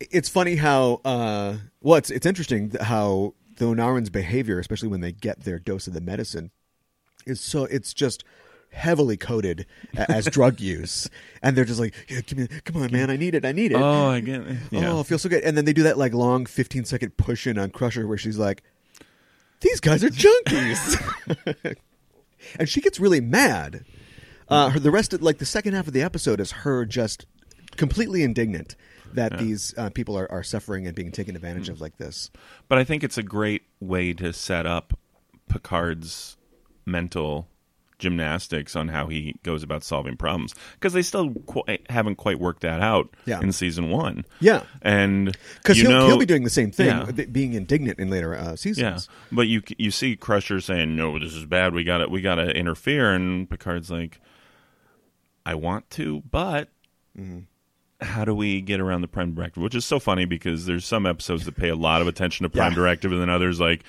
[0.00, 5.12] it's funny how uh, well it's it's interesting how the Onarans' behavior, especially when they
[5.12, 6.50] get their dose of the medicine,
[7.26, 8.24] is so it's just
[8.76, 11.08] heavily coded as drug use,
[11.42, 13.72] and they're just like, yeah, give me, come on, man, I need it, I need
[13.72, 13.76] it.
[13.76, 14.58] Oh, I get it.
[14.70, 14.92] Yeah.
[14.92, 15.42] Oh, it feels so good.
[15.42, 18.38] And then they do that like long 15 second push in on Crusher where she's
[18.38, 18.62] like,
[19.60, 21.76] these guys are junkies.
[22.58, 23.84] and she gets really mad.
[24.48, 27.26] Uh, her, the rest of like the second half of the episode is her just
[27.76, 28.76] completely indignant
[29.14, 32.30] that these uh, people are, are suffering and being taken advantage of like this.
[32.68, 34.98] But I think it's a great way to set up
[35.48, 36.36] Picard's
[36.84, 37.48] mental
[37.98, 42.60] gymnastics on how he goes about solving problems because they still qu- haven't quite worked
[42.62, 43.40] that out Yeah.
[43.40, 44.24] in season one.
[44.40, 44.62] Yeah.
[44.82, 47.24] and Because he'll, know- he'll be doing the same thing, Yeah.
[47.32, 49.08] being indignant in later uh, Yeah, seasons.
[49.32, 51.72] but you you see Crusher saying, "No, this is bad.
[51.74, 54.20] We got to we got to interfere," and Picard's like,
[55.44, 56.68] "I want to, but."
[57.18, 57.40] Mm-hmm.
[58.02, 59.62] How do we get around the Prime Directive?
[59.62, 62.50] Which is so funny because there's some episodes that pay a lot of attention to
[62.50, 62.76] Prime Yeah.
[62.76, 63.84] Directive, and then others like,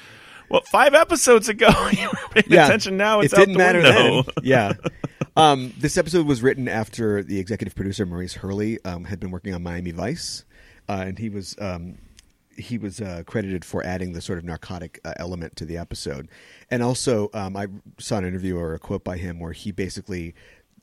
[0.50, 2.66] well, five episodes ago you were paying Yeah.
[2.66, 2.98] attention.
[2.98, 4.24] Now it's it out didn't the matter window.
[4.24, 4.34] then.
[4.44, 4.74] Yeah.
[5.36, 9.54] Um, this episode was written after the executive producer Maurice Hurley um, had been working
[9.54, 10.46] on Miami Vice,
[10.90, 12.00] uh, and he was um,
[12.58, 16.28] he was uh, credited for adding the sort of narcotic uh, element to the episode.
[16.72, 17.68] And also, um, I
[18.00, 20.34] saw an interview or a quote by him where he basically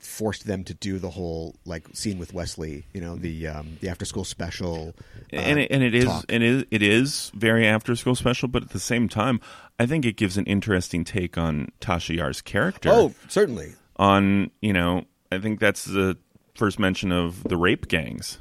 [0.05, 3.89] forced them to do the whole like scene with Wesley, you know, the um, the
[3.89, 4.95] after school special.
[5.33, 6.25] uh, and it, and it is talk.
[6.29, 9.41] it it is very after school special, but at the same time,
[9.79, 12.91] I think it gives an interesting take on Tasha Yar's character.
[12.93, 13.75] Oh, certainly.
[13.97, 16.17] on you know, I think that's the
[16.55, 18.39] first mention of the rape gangs.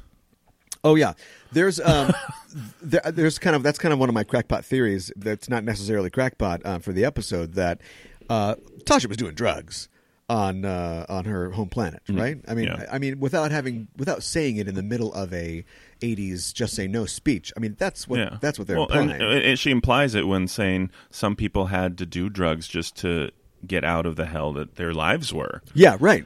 [0.82, 1.14] Oh yeah,
[1.52, 2.12] there's um,
[2.82, 5.10] there, there's kind of that's kind of one of my crackpot theories.
[5.16, 7.80] That's not necessarily crackpot uh, for the episode that
[8.28, 9.88] uh, Tasha was doing drugs
[10.28, 12.38] on uh, on her home planet, right?
[12.48, 12.80] I mean, Mm-hmm.
[12.80, 12.86] Yeah.
[12.90, 15.64] I, I mean, without having without saying it in the middle of a
[16.00, 17.52] '80s just say no speech.
[17.56, 19.42] I mean, that's what yeah, that's what they're well, and, implying.
[19.42, 23.30] and she implies it when saying some people had to do drugs just to
[23.66, 25.62] get out of the hell that their lives were.
[25.74, 26.24] yeah, right.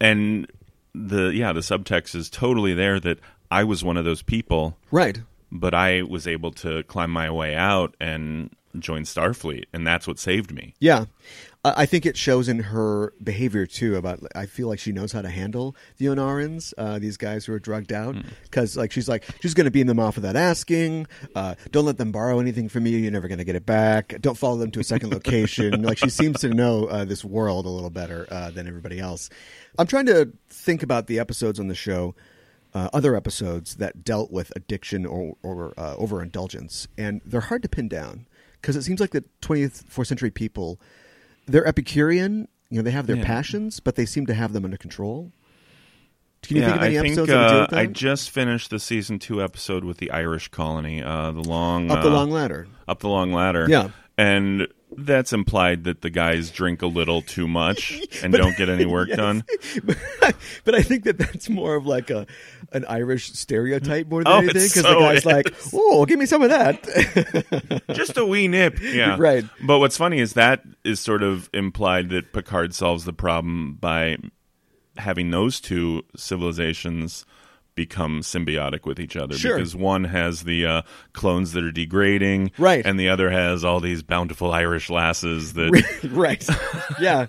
[0.00, 0.50] and
[0.94, 3.18] the yeah the subtext is totally there that
[3.50, 5.20] I was one of those people, Right.
[5.52, 10.18] but I was able to climb my way out and join Starfleet, and that's what
[10.18, 10.74] saved me.
[10.80, 11.06] Yeah.
[11.64, 13.96] I think it shows in her behavior too.
[13.96, 17.52] About I feel like she knows how to handle the Onarans, uh, these guys who
[17.52, 21.08] are drugged out, because like she's like she's going to beam them off without asking.
[21.34, 22.96] Uh, don't let them borrow anything from you.
[22.96, 24.14] You're never going to get it back.
[24.20, 25.82] Don't follow them to a second location.
[25.88, 29.28] like she seems to know uh, this world a little better uh, than everybody else.
[29.78, 32.14] I'm trying to think about the episodes on the show.
[32.74, 37.68] Uh, other episodes that dealt with addiction or, or uh, overindulgence, and they're hard to
[37.68, 38.26] pin down
[38.60, 40.78] because it seems like the 24th century people
[41.48, 42.48] they're Epicurean.
[42.70, 43.24] You know, they have their Yeah.
[43.24, 45.32] passions, but they seem to have them under control.
[46.42, 47.78] Can you yeah, think of any I think episodes that would uh, with?
[47.78, 52.02] I just finished the season two episode with the Irish colony, uh, the long Up
[52.02, 52.68] the uh, long ladder.
[52.86, 53.66] up the long ladder.
[53.68, 53.88] Yeah.
[54.16, 58.68] and that's implied that the guys drink a little too much and But- don't get
[58.68, 59.16] any work Yes.
[59.16, 59.44] done.
[60.64, 62.26] but I think that that's more of like a
[62.72, 64.54] an Irish stereotype more than Oh, anything.
[64.54, 65.26] Because so the guy's is.
[65.26, 68.78] like, "Oh, give me some of that." just a wee nip.
[68.82, 69.16] Yeah.
[69.18, 69.44] Right.
[69.62, 74.16] But what's funny is that is sort of implied that Picard solves the problem by
[74.96, 77.24] having those two civilizations
[77.78, 79.56] become symbiotic with each other Sure.
[79.56, 80.82] because one has the uh,
[81.14, 82.84] clones that are degrading Right.
[82.84, 85.70] and the other has all these bountiful irish lasses that
[86.12, 86.46] right.
[87.00, 87.28] Yeah.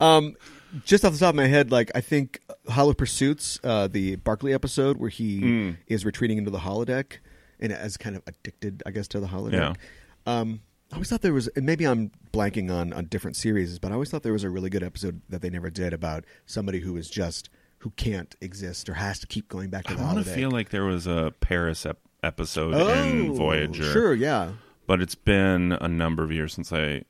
[0.00, 0.36] Um,
[0.84, 4.54] just off the top of my head, like I think Hollow Pursuits, uh, the Barkley
[4.54, 5.70] episode where he Hmm.
[5.86, 7.18] is retreating into the holodeck
[7.60, 9.76] and as kind of addicted, I guess, to the holodeck.
[10.26, 13.90] Um, I always thought there was, and maybe I'm blanking on on different series, but
[13.90, 16.80] I always thought there was a really good episode that they never did about somebody
[16.80, 17.48] who is just
[17.82, 20.50] who can't exist or has to keep going back to i the want to feel
[20.50, 24.52] like there was a paris ep- episode oh, in voyager Sure, yeah.
[24.86, 27.02] but it's been a number of years since i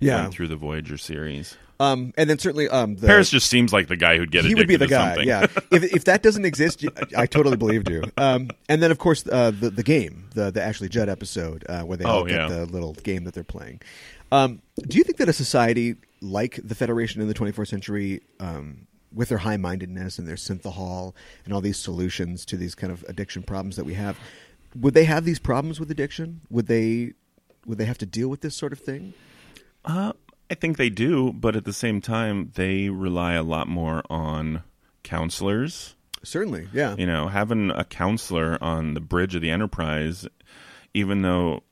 [0.00, 0.22] Yeah.
[0.22, 3.88] went through the voyager series Um, and then certainly um, the, paris just seems like
[3.88, 4.48] the guy who'd get it.
[4.48, 5.08] he would be the guy.
[5.14, 6.84] something Yeah, if if that doesn't exist,
[7.16, 8.04] I totally believed you.
[8.18, 11.82] Um, and then of course uh, the the game, the the Ashley Judd episode uh,
[11.82, 12.48] where they all Oh, get yeah.
[12.48, 13.80] the little game that they're playing.
[14.30, 18.86] Um, do you think that a society like the Federation in the 24th century, um,
[19.12, 23.04] with their high mindedness and their synthahol and all these solutions to these kind of
[23.08, 24.16] addiction problems that we have,
[24.74, 26.40] would they have these problems with addiction?
[26.50, 27.14] Would they
[27.66, 29.12] would they have to deal with this sort of thing?
[29.84, 30.12] Uh,
[30.50, 34.62] I think they do, but at the same time, they rely a lot more on
[35.02, 35.94] counselors.
[36.22, 36.96] Certainly, yeah.
[36.96, 40.26] You know, having a counselor on the bridge of the Enterprise,
[40.92, 41.62] even though,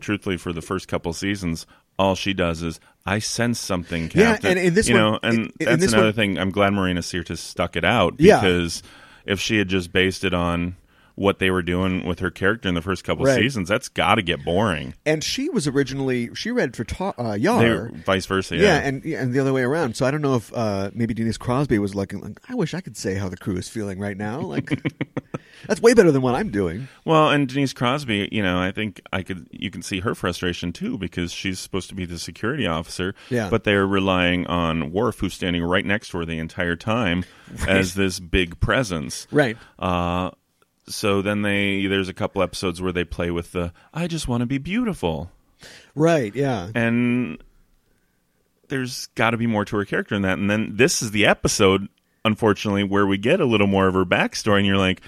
[0.00, 1.66] truthfully, for the first couple seasons,
[2.00, 5.38] all she does is, "I sense something, Yeah, Captain." and this you one- know, and
[5.60, 6.38] in that's another one- thing.
[6.38, 8.40] I'm glad Marina Sirtis stuck it out Yeah.
[8.40, 8.82] because
[9.26, 10.76] if she had just based it on
[11.16, 13.36] what they were doing with her character in the first couple Right.
[13.38, 14.94] seasons, that's got to get boring.
[15.04, 17.90] And she was originally she read for ta- uh, They, Yar.
[18.06, 18.76] vice versa, Yeah, yeah.
[18.78, 19.96] and yeah, and the other way around.
[19.96, 22.80] So I don't know if uh, maybe Denise Crosby was looking like, I wish I
[22.80, 24.40] could say how the crew is feeling right now.
[24.40, 24.70] Like
[25.66, 26.88] that's way better than what I'm doing.
[27.04, 30.72] Well, and Denise Crosby, you know, I think I could you can see her frustration
[30.72, 33.48] too because she's supposed to be the security officer, Yeah.
[33.50, 37.24] but they're relying on Worf, who's standing right next to her the entire time,
[37.68, 39.26] as this big presence.
[39.30, 39.56] Right.
[39.78, 40.30] Uh,
[40.88, 44.40] so then they there's a couple episodes where they play with the I just want
[44.40, 45.30] to be beautiful,
[45.94, 46.34] Right.
[46.34, 46.68] Yeah.
[46.74, 47.38] and
[48.68, 50.38] there's got to be more to her character than that.
[50.38, 51.88] And then this is the episode,
[52.24, 55.00] unfortunately, where we get a little more of her backstory, and you're like,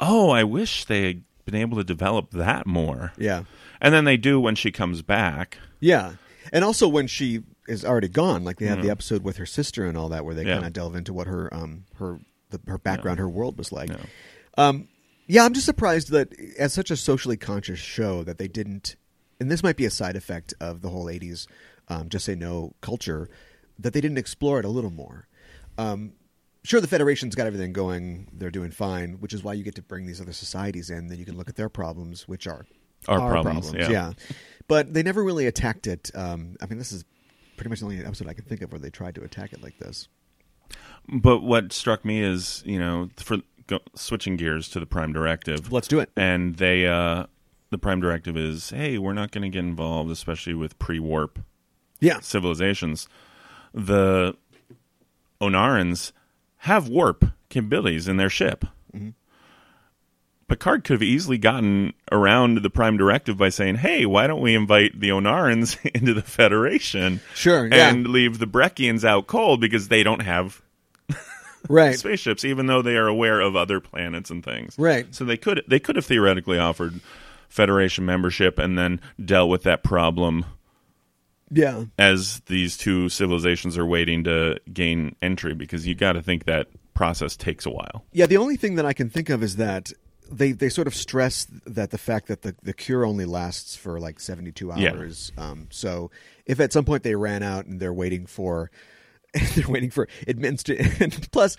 [0.00, 3.12] oh, I wish they had been able to develop that more.
[3.16, 3.44] Yeah.
[3.80, 5.58] And then they do when she comes back.
[5.80, 6.12] Yeah.
[6.52, 9.86] And also when she is already gone, like they have the episode with her sister
[9.86, 10.54] and all that, where they Yeah.
[10.54, 13.90] kind of delve into what her um her the, her background, her world was like.
[13.90, 13.96] Yeah.
[14.56, 14.88] Um,
[15.26, 18.96] yeah, I'm just surprised that as such a socially conscious show that they didn't,
[19.38, 21.46] and this might be a side effect of the whole '80s
[21.88, 23.28] um, "just say no" culture,
[23.78, 25.28] that they didn't explore it a little more.
[25.76, 26.14] Um,
[26.68, 29.82] sure, the Federation's got everything going; they're doing fine, which is why you get to
[29.82, 31.08] bring these other societies in.
[31.08, 32.66] Then you can look at their problems, which are
[33.06, 34.12] Our problems, yeah.
[34.66, 36.10] But they never really attacked it.
[36.14, 37.04] Um, I mean, this is
[37.56, 39.62] pretty much the only episode I can think of where they tried to attack it
[39.62, 40.08] like this.
[41.08, 45.72] But what struck me is, you know, for go, switching gears to the Prime Directive.
[45.72, 46.10] Let's do it.
[46.16, 47.24] And they, uh,
[47.70, 51.38] the Prime Directive is, hey, we're not going to get involved, especially with pre-warp
[52.00, 53.08] Yeah, civilizations.
[53.72, 54.36] The
[55.40, 56.12] Onarans
[56.58, 58.64] have warp capabilities in their ship.
[58.94, 59.10] Mm-hmm.
[60.48, 64.54] Picard could have easily gotten around the Prime Directive by saying, "Hey, why don't we
[64.54, 67.90] invite the Onarans into the Federation Sure, yeah.
[67.90, 70.62] and leave the Brekkians out cold because they don't have
[71.68, 71.98] right.
[71.98, 74.74] spaceships, even though they are aware of other planets and things.
[74.78, 75.14] Right.
[75.14, 77.00] So they could they could have theoretically offered
[77.50, 80.46] Federation membership and then dealt with that problem
[81.50, 86.44] Yeah, as these two civilizations are waiting to gain entry because you got to think
[86.44, 88.04] that process takes a while.
[88.12, 89.92] Yeah, the only thing that I can think of is that
[90.30, 93.98] they, they sort of stress that the fact that the, the cure only lasts for
[93.98, 94.90] like 72 Yeah.
[94.90, 95.32] hours.
[95.38, 96.10] Um, so
[96.44, 98.70] if at some point they ran out and they're waiting for
[99.54, 101.56] they're waiting for admittance to and plus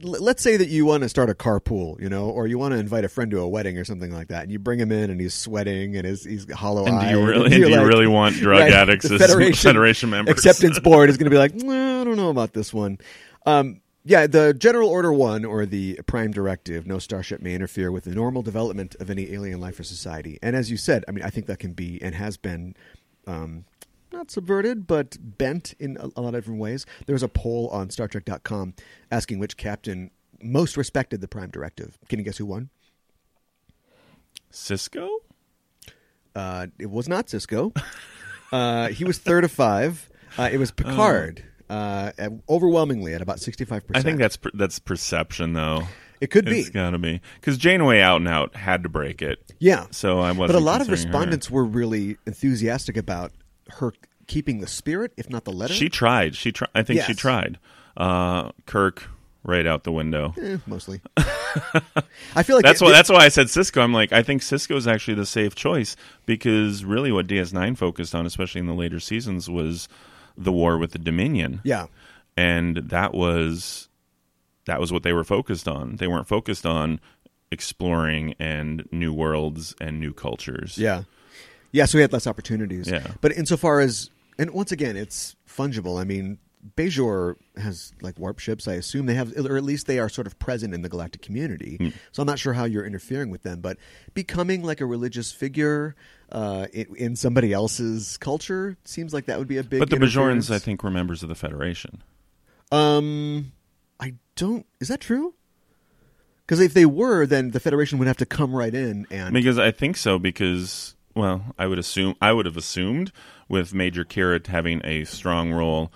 [0.00, 2.78] let's say that you want to start a carpool, you know, or you want to
[2.78, 5.10] invite a friend to a wedding or something like that, and you bring him in
[5.10, 7.10] and he's sweating and he's, he's hollow And do eyed.
[7.12, 10.32] you really- do you really want drug addicts as Federation, Federation members?
[10.32, 12.98] Acceptance board is going to be like, "Nah, I don't know about this one.
[13.46, 18.04] Um, yeah, the General Order One or the Prime Directive: No starship may interfere with
[18.04, 20.38] the normal development of any alien life or society.
[20.42, 22.74] And as you said, I mean, I think that can be and has been.
[23.26, 23.64] Um,
[24.14, 26.86] not subverted, but bent in a, a lot of different ways.
[27.06, 28.74] There was a poll on Star StarTrek.com
[29.10, 30.10] asking which captain
[30.42, 31.98] most respected the Prime Directive.
[32.08, 32.70] Can you guess who won?
[34.52, 35.08] Sisko?
[36.34, 37.76] Uh, it was not Sisko.
[38.52, 40.08] uh, he was third of five.
[40.36, 42.10] Uh, it was Picard, uh,
[42.48, 43.82] overwhelmingly at about 65%.
[43.94, 45.82] I think that's per- that's perception though.
[46.20, 46.58] it could be.
[46.60, 49.38] It's got to be because Janeway out and out had to break it.
[49.60, 49.86] Yeah.
[49.92, 50.48] So I wasn't.
[50.48, 51.18] but a lot of considering her.
[51.18, 53.32] respondents were really enthusiastic about
[53.70, 53.92] her
[54.26, 55.74] keeping the spirit, if not the letter.
[55.74, 56.34] She tried.
[56.36, 56.70] She tried.
[56.74, 57.58] I think she tried.
[57.96, 59.08] Uh, Kirk
[59.42, 60.34] right out the window.
[60.40, 61.00] Eh, mostly.
[62.34, 62.90] I feel like That's it- why.
[62.90, 63.82] it- That's why I said Sisko.
[63.82, 65.96] I'm like, I think Sisko is actually the safe choice
[66.26, 69.88] because really, what DS9 focused on, especially in the later seasons, was
[70.36, 71.60] the war with the Dominion.
[71.64, 71.86] yeah.
[72.36, 73.88] and that was
[74.66, 75.96] that was what they were focused on.
[75.96, 76.98] They weren't focused on
[77.52, 80.76] exploring and new worlds and new cultures.
[80.78, 81.02] Yeah.
[81.74, 82.88] Yeah, so we had less opportunities.
[82.88, 83.04] Yeah.
[83.20, 84.08] But insofar as
[84.38, 86.00] and once again, it's fungible.
[86.00, 86.38] I mean,
[86.76, 90.28] Bajor has like warp ships, I assume they have or at least they are sort
[90.28, 91.76] of present in the galactic community.
[91.76, 91.88] Hmm.
[92.12, 93.76] So I'm not sure how you're interfering with them, but
[94.14, 95.96] becoming like a religious figure
[96.30, 99.96] uh, in, in somebody else's culture seems like that would be a big But the
[99.96, 100.54] Bajorans.
[100.54, 102.04] I think, were members of the Federation.
[102.70, 103.52] Um,
[103.98, 104.64] I don't.
[104.80, 105.34] Is that true?
[106.46, 109.58] Because if they were, then the Federation would have to come right in and Because
[109.58, 110.20] I think so.
[110.20, 113.12] Because well, I would assume I would have assumed
[113.48, 115.92] with Major Kira having a strong role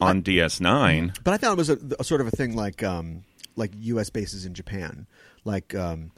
[0.00, 1.16] on DS9.
[1.24, 3.24] But I thought it was a, a sort of a thing like um,
[3.56, 4.10] like U.S.
[4.10, 5.06] bases in Japan,
[5.44, 6.12] like um,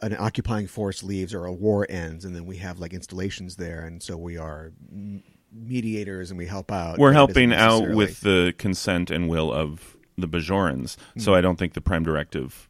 [0.00, 3.84] an occupying force leaves or a war ends, and then we have like installations there,
[3.84, 5.22] and so we are m-
[5.52, 6.98] mediators and we help out.
[6.98, 10.96] We're helping out with the consent and will of the Bajorans.
[11.14, 11.20] Hmm.
[11.20, 12.68] So I don't think the Prime Directive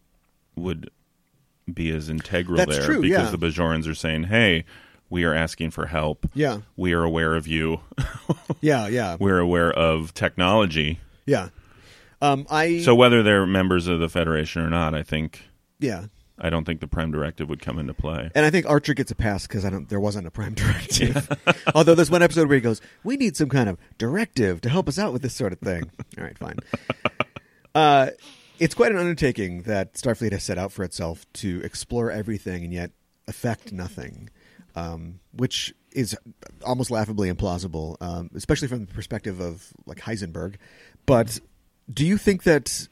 [0.57, 0.91] would
[1.73, 3.37] be as integral That's there true, because yeah.
[3.37, 4.65] the Bajorans are saying, "Hey,
[5.11, 6.27] we are asking for help.
[6.35, 7.81] Yeah, We are aware of you.
[8.61, 11.49] yeah, yeah, We're aware of technology." yeah.
[12.21, 15.45] Um, I So whether they're members of the Federation or not, I think
[15.79, 18.31] yeah, I don't think the Prime Directive would come into play.
[18.35, 19.89] And I think Archer gets a pass because I don't.
[19.89, 21.29] There wasn't a prime directive.
[21.77, 24.89] Although there's one episode where he goes, "We need some kind of directive to help
[24.89, 26.57] us out with this sort of thing." All right, fine.
[27.75, 28.11] Uh,
[28.59, 32.73] it's quite an undertaking that Starfleet has set out for itself to explore everything and
[32.73, 32.91] yet
[33.29, 34.29] affect nothing,
[34.79, 36.17] um, which is
[36.65, 40.57] almost laughably implausible, um, especially from the perspective of like Heisenberg.
[41.07, 41.41] But
[41.93, 42.89] do you think that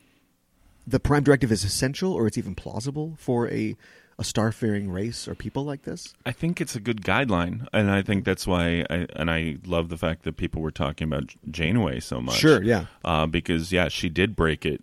[0.86, 3.76] the prime directive is essential or it's even plausible for a
[4.18, 6.14] a starfaring race or people like this?
[6.24, 8.84] I think it's a good guideline, and I think that's why.
[8.88, 12.36] I, and I love the fact that people were talking about Janeway so much.
[12.36, 12.86] Sure, yeah.
[13.04, 14.82] uh, because yeah, she did break it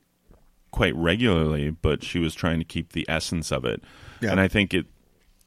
[0.69, 3.81] quite regularly, but she was trying to keep the essence of it,
[4.21, 4.31] Yeah.
[4.31, 4.85] and I think it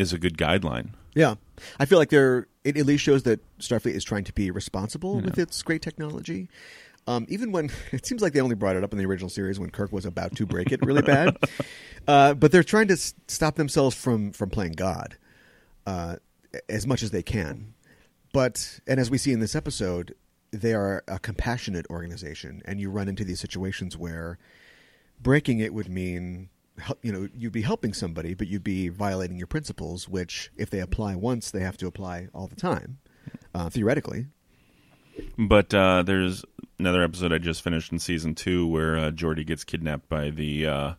[0.01, 0.91] is a good guideline.
[1.15, 1.37] Yeah,
[1.79, 5.21] I feel like they're it at least shows that Starfleet is trying to be responsible
[5.21, 6.49] with its great technology.
[7.07, 9.61] Um, even when it seems like they only brought it up in the original series
[9.61, 11.37] when Kirk was about to break it really bad,
[12.09, 15.17] uh, but they're trying to s- stop themselves from from playing God
[15.87, 16.17] uh,
[16.69, 17.75] as much as they can.
[18.33, 20.15] But and as we see in this episode,
[20.51, 24.39] they are a compassionate organization, and you run into these situations where
[25.21, 26.49] breaking it would mean
[27.03, 30.81] you know you'd be helping somebody but you'd be violating your principles which if they
[30.81, 32.99] apply once they have to apply all the time
[33.55, 34.27] uh, theoretically.
[35.39, 36.45] But uh, there's
[36.79, 40.67] another episode I just finished in season two where uh, Geordi gets kidnapped by the
[40.67, 40.95] uh,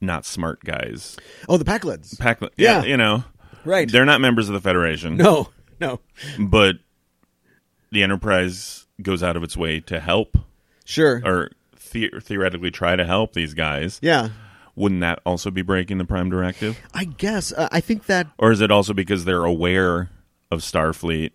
[0.00, 1.16] not smart guys.
[1.48, 2.82] oh the Pakleds Pack, yeah, Yeah.
[2.84, 3.24] you know,
[3.64, 3.90] right.
[3.90, 5.16] They're not members of the Federation.
[5.16, 5.48] no
[5.80, 6.00] no.
[6.38, 6.76] But
[7.90, 10.36] the Enterprise goes out of its way to help.
[10.84, 11.22] Sure.
[11.24, 11.50] Or
[11.94, 13.98] the- theoretically try to help these guys.
[14.02, 14.28] yeah
[14.76, 16.78] Wouldn't that also be breaking the Prime Directive?
[16.92, 20.10] i guess uh, i think that Or is it also because they're aware
[20.50, 21.30] of Starfleet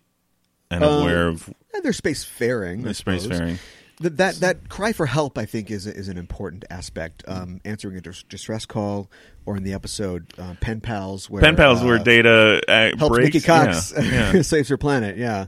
[0.70, 3.26] and aware of eh, they're spacefaring I the suppose.
[3.26, 3.58] spacefaring?
[4.00, 7.22] Th- that that cry for help, I think, is is an important aspect.
[7.28, 9.10] Um, answering a dis- distress call,
[9.44, 13.14] or in the episode uh, Pen Pals, where Pen pals uh, where Data uh, helps
[13.16, 13.34] breaks.
[13.34, 14.42] Nikki Cox Yeah, yeah.
[14.42, 15.18] saves her planet.
[15.18, 15.46] Yeah,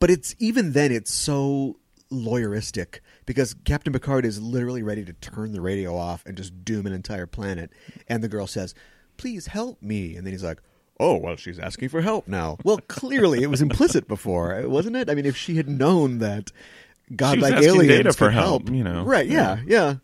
[0.00, 1.78] but it's even then it's so
[2.12, 6.86] lawyeristic because Captain Picard is literally ready to turn the radio off and just doom
[6.86, 7.70] an entire planet,
[8.08, 8.74] and the girl says,
[9.16, 10.60] "Please help me," and then he's like.
[11.00, 12.56] Oh well, she's asking for help now.
[12.62, 15.10] Well, clearly it was implicit before, wasn't it?
[15.10, 16.52] I mean, if she had known that
[17.16, 19.02] godlike aliens Data for could help, you know.
[19.02, 19.26] right?
[19.26, 19.96] Yeah, yeah.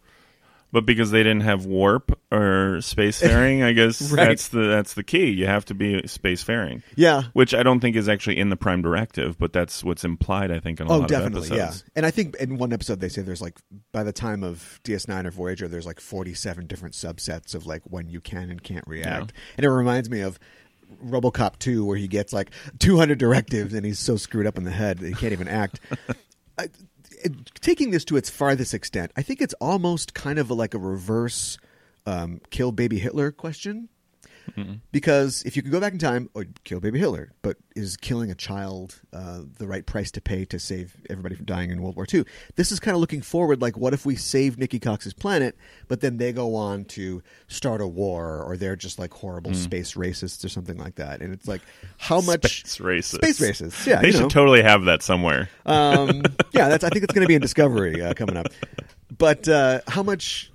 [0.73, 4.29] But because they didn't have warp or spacefaring, I guess Right.
[4.29, 5.31] that's the that's the key.
[5.31, 6.83] You have to be spacefaring.
[6.95, 7.23] Yeah.
[7.33, 10.53] Which I don't think is actually in the Prime Directive, but that's what's implied.
[10.53, 11.53] I think in a Oh, lot definitely, of episodes.
[11.53, 11.83] Oh, definitely.
[11.87, 11.93] Yeah.
[11.97, 13.59] And I think in one episode they say there's like
[13.93, 18.09] by the time of DS9 or Voyager, there's like 47 different subsets of like when
[18.09, 19.33] you can and can't react.
[19.57, 20.39] And it reminds me of
[21.05, 24.71] RoboCop 2, where he gets like 200 directives and he's so screwed up in the
[24.71, 25.81] head that he can't even act.
[26.59, 26.69] I,
[27.61, 30.79] taking this to its farthest extent, I think it's almost kind of a, like a
[30.79, 31.59] reverse
[32.07, 33.89] um, kill baby Hitler question.
[34.93, 38.31] Because if you could go back in time, or kill baby Hitler, but is killing
[38.31, 41.97] a child uh, the right price to pay to save everybody from dying in World
[41.97, 42.25] War II?
[42.57, 45.57] This is kind of looking forward, like what if we save Nikki Cox's planet,
[45.89, 49.95] but then they go on to start a war, or they're just like horrible space
[49.95, 51.21] racists or something like that?
[51.21, 51.63] And it's like,
[51.99, 53.15] how much Space racists.
[53.15, 54.01] Space racists, yeah.
[54.01, 54.29] They should know.
[54.29, 55.49] totally have that somewhere.
[55.67, 56.85] Um, yeah, that's.
[56.85, 58.47] I think it's going to be in Discovery uh, coming up.
[59.17, 60.50] But uh, how much,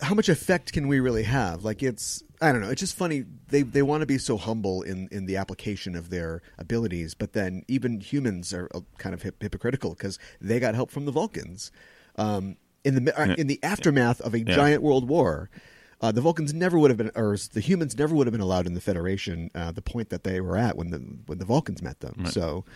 [0.00, 1.64] how much effect can we really have?
[1.64, 2.70] Like it's, I don't know.
[2.70, 3.24] It's just funny.
[3.48, 7.32] They they want to be so humble in in the application of their abilities, but
[7.32, 11.12] then even humans are uh, kind of hip, hypocritical because they got help from the
[11.12, 11.70] Vulcans.
[12.16, 15.50] Um, in the uh, in the aftermath of a giant world war.
[15.98, 18.66] Uh, the Vulcans never would have been, or the humans never would have been allowed
[18.66, 19.50] in the Federation.
[19.54, 22.26] Uh, the point that they were at when the when the Vulcans met them.
[22.30, 22.66] So,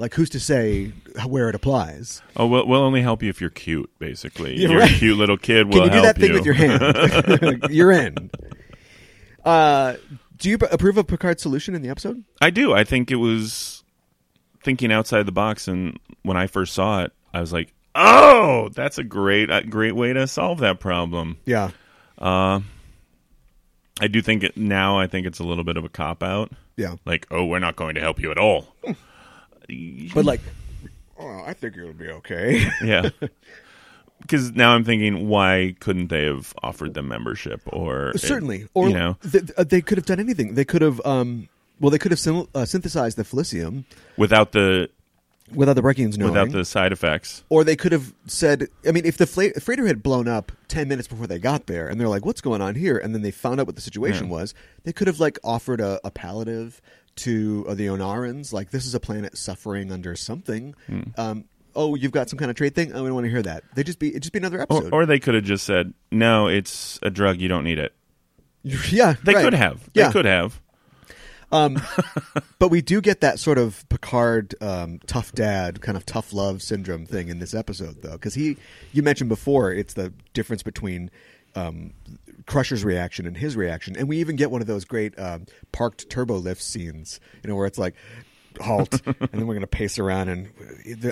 [0.00, 0.92] like, who's to say
[1.26, 2.22] where it applies?
[2.36, 3.90] Oh, we'll, we'll only help you if you're cute.
[3.98, 4.90] Basically, Yeah, you're right.
[4.90, 5.70] a cute little kid.
[5.70, 6.34] Can We'll you do that thing you.
[6.34, 7.62] with your hand?
[7.70, 8.30] You're in.
[9.44, 9.94] Uh,
[10.36, 12.24] do you approve of Picard's solution in the episode?
[12.40, 12.72] I do.
[12.72, 13.84] I think it was
[14.62, 18.98] thinking outside the box, and when I first saw it, I was like, "Oh, that's
[18.98, 21.70] a great, a great way to solve that problem." Yeah.
[22.18, 22.60] Uh,
[24.00, 24.98] I do think it now.
[24.98, 26.52] I think it's a little bit of a cop out.
[26.76, 26.96] Yeah.
[27.04, 28.74] Like, oh, we're not going to help you at all.
[28.84, 28.92] Hmm.
[30.14, 30.40] But like,
[31.18, 32.66] oh, I think it'll be okay.
[32.84, 33.10] Yeah.
[34.20, 38.94] Because now I'm thinking, why couldn't they have offered them membership or Certainly, or you
[38.94, 40.54] know th- th- they could have done anything.
[40.54, 41.48] They could have, um,
[41.80, 43.84] well, they could have syn- uh, synthesized the Felicium
[44.18, 44.90] without the
[45.54, 46.32] without the Brekkians knowing.
[46.32, 47.42] without the side effects?
[47.48, 50.86] or they could have said, I mean, if the fla- freighter had blown up 10
[50.86, 52.96] minutes before they got there and they're like, what's going on here?
[52.98, 54.32] And then they found out what the situation Yeah.
[54.34, 54.54] was,
[54.84, 56.80] they could have like offered a, a palliative
[57.16, 58.52] to uh, the Ornarans.
[58.52, 60.74] Like, this is a planet suffering under something.
[60.86, 61.00] Hmm.
[61.16, 61.44] Um,
[61.74, 62.92] oh, you've got some kind of trade thing?
[62.92, 63.64] Oh, we don't want to hear that.
[63.74, 64.92] They just be, it just be another Or, episode.
[64.92, 67.40] or they could have just said, "No, it's a drug.
[67.40, 67.92] You don't need it."
[68.62, 69.14] yeah.
[69.24, 69.44] They right.
[69.44, 69.88] could have.
[69.94, 70.06] Yeah.
[70.06, 70.60] They could have.
[71.52, 71.82] Um,
[72.58, 76.62] but we do get that sort of Picard um, tough dad kind of tough love
[76.62, 78.56] syndrome thing in this episode, though, because he
[78.92, 81.10] you mentioned before it's the difference between
[81.54, 81.92] um,
[82.46, 86.08] Crusher's reaction and his reaction, and we even get one of those great um, parked
[86.10, 87.94] turbo lift scenes, you know, where it's like
[88.60, 90.48] halt, and then we're going to pace around, and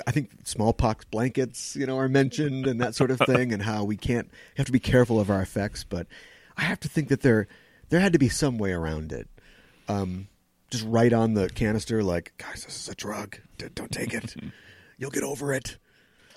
[0.05, 3.83] I think smallpox blankets, you know, are mentioned and that sort of thing, and how
[3.83, 6.07] we can't have to be careful of our effects, but
[6.57, 7.47] I have to think that they're
[7.89, 9.27] there had to be some way around it.
[9.87, 10.27] Um,
[10.69, 13.37] just write on the canister, like, guys, this is a drug.
[13.57, 14.35] D- don't take it.
[14.97, 15.77] You'll get over it.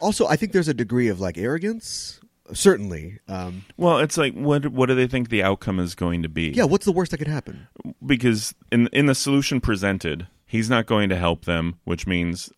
[0.00, 2.20] Also, I think there's a degree of like arrogance.
[2.53, 3.18] Certainly.
[3.28, 6.49] Um, Well, it's like what what do they think the outcome is going to be?
[6.51, 6.64] yeah.
[6.64, 7.68] What's the worst that could happen?
[8.05, 12.53] because in in the solution presented, he's not going to help them, which means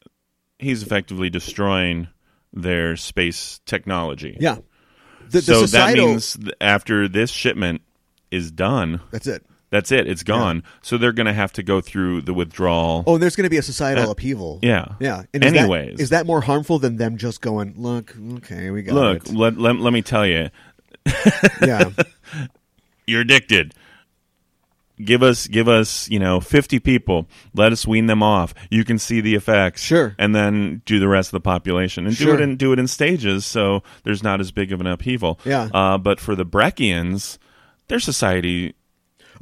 [0.59, 2.09] he's effectively destroying
[2.53, 4.37] their space technology.
[4.41, 4.59] Yeah.
[5.31, 7.83] The, the so that means after this shipment
[8.31, 9.45] is done, that's it.
[9.75, 10.07] That's it.
[10.07, 10.63] It's gone.
[10.83, 13.03] So they're going to have to go through the withdrawal.
[13.09, 14.61] Oh, and there's going to be a societal Uh, upheaval.
[14.63, 14.95] yeah.
[15.01, 15.25] Yeah.
[15.35, 15.99] And is that- Anyways.
[15.99, 19.35] is that more harmful than them just going, look, okay, we got Look, it.
[19.35, 20.51] let, let, let me tell you,
[21.61, 21.91] yeah.
[23.07, 23.75] you're addicted.
[25.05, 27.27] Give us, give us, you know, fifty people.
[27.53, 28.55] Let us wean them off.
[28.71, 30.15] You can see the effects, Sure.
[30.21, 32.87] and then do the rest of the population, and do it in do it in
[32.87, 35.41] stages, so there's not as big of an upheaval.
[35.45, 35.69] Yeah.
[35.75, 37.39] Uh, but for the Brekkians,
[37.89, 38.77] their society.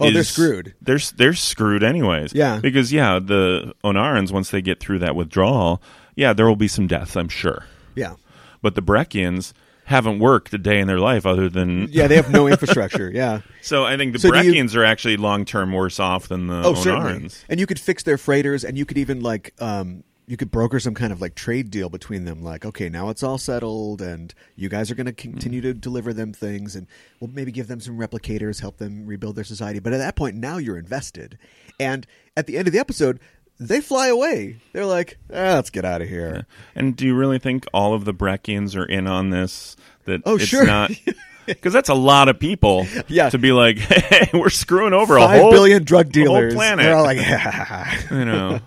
[0.02, 0.74] Oh, they're screwed.
[0.82, 2.32] They're they're screwed anyways.
[2.34, 2.58] Yeah.
[2.60, 5.82] Because yeah, the Ornarans once they get through that withdrawal,
[6.16, 7.64] yeah, there will be some deaths, I'm sure.
[7.94, 8.14] Yeah.
[8.60, 9.52] But the Brekkians
[9.84, 13.10] haven't worked a day in their life other than Yeah, they have no infrastructure.
[13.12, 13.40] Yeah.
[13.62, 16.62] so I think the So do you- are actually long term worse off than the
[16.64, 17.12] Oh, certainly.
[17.28, 17.44] Ornarans.
[17.48, 20.78] And you could fix their freighters, and you could even like um, you could broker
[20.80, 22.42] some kind of like trade deal between them.
[22.42, 26.12] Like, okay, now it's all settled, and you guys are going to continue to deliver
[26.12, 26.86] them things, and
[27.20, 29.78] we'll maybe give them some replicators, help them rebuild their society.
[29.80, 31.38] But at that point, now you're invested.
[31.80, 32.06] And
[32.36, 33.18] at the end of the episode,
[33.58, 34.56] they fly away.
[34.72, 36.46] They're like, ah, let's get out of here.
[36.74, 39.76] And do you really think all of the Brekkians are in on this?
[40.04, 40.64] That Oh, it's sure.
[40.66, 40.90] not
[41.46, 42.86] because that's a lot of people.
[43.08, 43.28] Yeah.
[43.30, 46.54] to be like, hey, we're screwing over a whole billion drug dealers.
[46.54, 46.84] whole planet.
[46.84, 47.18] They're all like,
[48.10, 48.60] you know,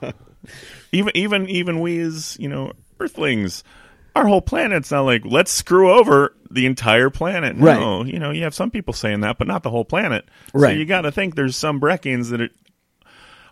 [0.95, 3.63] even even even we as you know Earthlings,
[4.15, 7.57] our whole planet's not like let's screw over the entire planet.
[7.57, 10.25] No, you know, you have some people saying that, but not the whole planet.
[10.53, 10.71] Right.
[10.71, 12.49] So you got to think there's some Brekkians that are,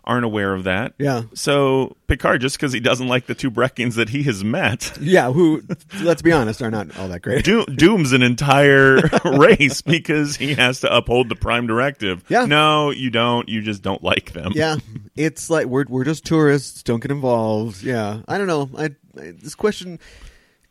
[0.04, 0.94] aren't aware of that.
[0.98, 1.22] Yeah.
[1.34, 4.96] So Picard, just because he doesn't like the two Brekkians that he has met.
[5.00, 5.62] yeah, who,
[6.02, 7.44] let's be honest, are not all that great.
[7.44, 12.24] Do- dooms an entire race because he has to uphold the prime directive.
[12.28, 12.44] Yeah.
[12.44, 13.48] No, you don't.
[13.48, 14.52] You just don't like them.
[14.54, 14.76] Yeah,
[15.16, 16.82] it's like we're we're just tourists.
[16.82, 17.82] Don't get involved.
[17.82, 18.70] Yeah, I don't know.
[18.76, 18.84] I,
[19.20, 19.98] I this question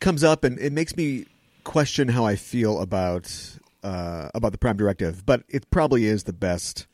[0.00, 1.26] comes up and it makes me
[1.64, 3.32] question how I feel about
[3.82, 5.24] uh, about the Prime Directive.
[5.26, 6.86] But it probably is the best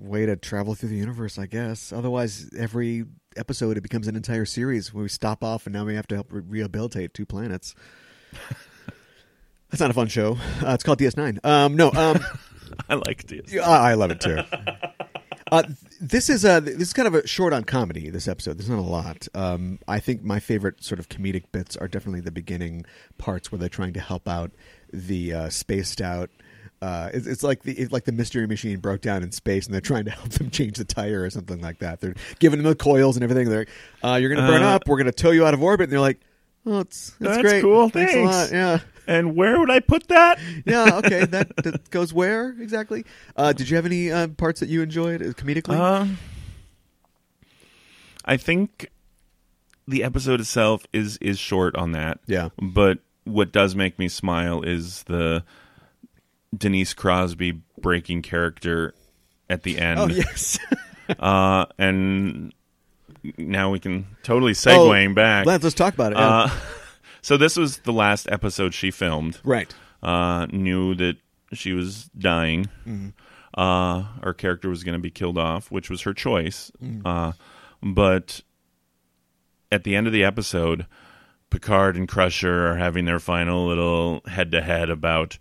[0.00, 1.92] way to travel through the universe, I guess.
[1.92, 3.04] Otherwise, every
[3.36, 6.16] episode it becomes an entire series where we stop off and now we have to
[6.16, 7.74] help re- rehabilitate two planets.
[9.70, 10.36] That's not a fun show.
[10.64, 11.44] Uh, it's called DS9.
[11.44, 11.92] Um, no.
[11.92, 12.18] Um,
[12.88, 14.38] I like yeah, I I love it too.
[15.52, 15.64] Uh,
[16.00, 18.08] this is a this is kind of a short on comedy.
[18.10, 19.26] This episode, there's not a lot.
[19.34, 22.84] Um, I think my favorite sort of comedic bits are definitely the beginning
[23.18, 24.52] parts where they're trying to help out
[24.92, 26.30] the uh, spaced out.
[26.82, 29.74] Uh, it's, it's like the it's like the mystery machine broke down in space, and
[29.74, 32.00] they're trying to help them change the tire or something like that.
[32.00, 33.48] They're giving them the coils and everything.
[33.50, 33.68] They're like,
[34.02, 34.82] uh, "You're going to burn Uh, up.
[34.86, 36.20] We're going to tow you out of orbit." And they're like,
[36.64, 37.62] "Oh, it's that's, That's great.
[37.62, 37.88] cool.
[37.90, 38.50] Thanks, a lot.
[38.52, 40.38] Yeah." And where would I put that?
[40.66, 41.24] yeah, okay.
[41.26, 43.04] That, that goes where exactly?
[43.36, 45.76] Uh, did you have any uh, parts that you enjoyed uh, comedically?
[45.78, 46.16] Um,
[48.24, 48.88] I think
[49.88, 52.20] the episode itself is is short on that.
[52.26, 52.50] Yeah.
[52.60, 55.44] But what does make me smile is the
[56.56, 58.94] Denise Crosby breaking character
[59.48, 60.00] at the end.
[60.00, 60.58] oh yes.
[61.18, 62.52] Uh, and
[63.36, 65.44] now we can totally segueing back.
[65.44, 66.18] Let's, let's talk about it.
[66.18, 66.28] yeah.
[66.28, 66.50] Uh,
[67.20, 69.40] so this was the last episode she filmed.
[69.42, 69.74] right.
[70.04, 71.16] uh, knew that
[71.52, 72.68] she was dying.
[73.58, 76.70] Uh, our character was going to be killed off, which was her choice.
[77.04, 77.32] Uh,
[77.82, 78.42] but
[79.72, 80.86] at the end of the episode,
[81.50, 85.38] Picard and Crusher are having their final little head to head about.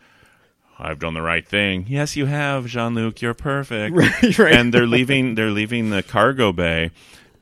[0.80, 1.86] I've done the right thing.
[1.90, 3.22] Yes, you have, Jean Luc.
[3.22, 3.96] You're perfect.
[4.00, 4.54] Right, right.
[4.56, 5.36] And they're leaving.
[5.36, 6.92] They're leaving the cargo bay,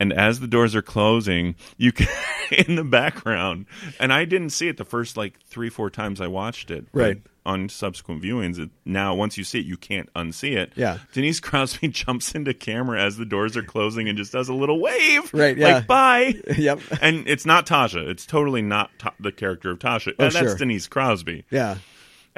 [0.00, 2.08] and as the doors are closing, you can
[2.50, 3.66] in the background.
[4.00, 6.86] And I didn't see it the first like three, four times I watched it.
[6.92, 7.20] Right.
[7.46, 10.72] On subsequent viewings, it, now once you see it, you can't unsee it.
[10.76, 10.98] Yeah.
[11.14, 14.78] Denise Crosby jumps into camera as the doors are closing and just does a little
[14.80, 15.32] wave.
[15.32, 15.74] Right, yeah.
[15.76, 16.34] Like bye.
[16.58, 16.80] Yep.
[17.00, 18.06] And it's not Tasha.
[18.06, 20.12] It's totally not ta- the character of Tasha.
[20.18, 20.56] Oh, and that's sure.
[20.56, 21.44] Denise Crosby.
[21.50, 21.78] Yeah.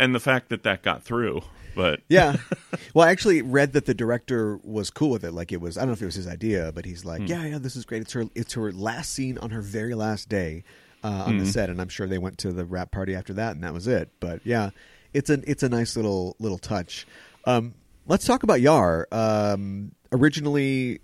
[0.00, 1.42] And the fact that that got through,
[1.76, 2.36] but Yeah.
[2.94, 5.32] well, I actually read that the director was cool with it.
[5.32, 7.08] Like it was, I don't know if it was his idea, but he's Hmm.
[7.08, 8.02] like, yeah, yeah, this is great.
[8.02, 10.64] It's her, it's her last scene on her very last day
[11.04, 11.38] uh, on Hmm.
[11.40, 13.72] the set, and I'm sure they went to the wrap party after that, and that
[13.74, 14.10] was it.
[14.20, 14.70] But yeah,
[15.12, 17.06] it's an, it's a nice little, little touch.
[17.44, 17.74] Um,
[18.06, 19.06] let's talk about Yar.
[19.12, 21.00] Um, originally,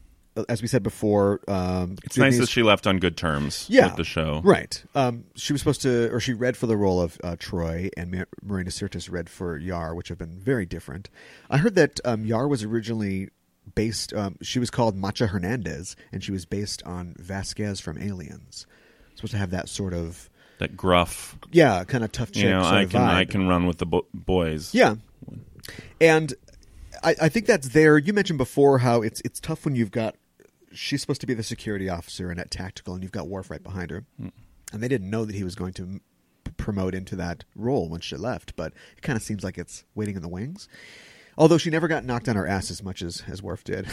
[0.49, 3.97] as we said before, um, It's nice that she left on good terms yeah, with
[3.97, 4.41] the show.
[4.45, 4.83] Right.
[4.95, 8.11] Um, she was supposed to, or she read for the role of uh, Troi, and
[8.11, 11.09] Ma- Marina Sirtis read for Yar, which have been very different.
[11.51, 13.31] I heard that um, Yar was originally
[13.75, 14.13] based.
[14.13, 18.67] Um, she was called Macha Hernandez, and she was based on Vasquez from Aliens.
[19.15, 20.29] Supposed to have that sort of,
[20.59, 23.79] That gruff, yeah, kind of tough chick you know, I can I can run with
[23.79, 24.75] the bo- boys.
[24.75, 24.97] Yeah,
[26.01, 26.35] and
[27.03, 27.99] I, I think that's there.
[27.99, 30.17] You mentioned before how it's it's tough when you've got
[30.77, 33.63] she's supposed to be the security officer and at tactical, and you've got Worf right
[33.63, 34.29] behind her, hmm.
[34.73, 36.01] and they didn't know that he was going to
[36.57, 38.55] promote into that role when she left.
[38.57, 40.69] But it kind of seems like it's waiting in the wings.
[41.39, 43.87] Although she never got knocked on her ass as much as as Worf did,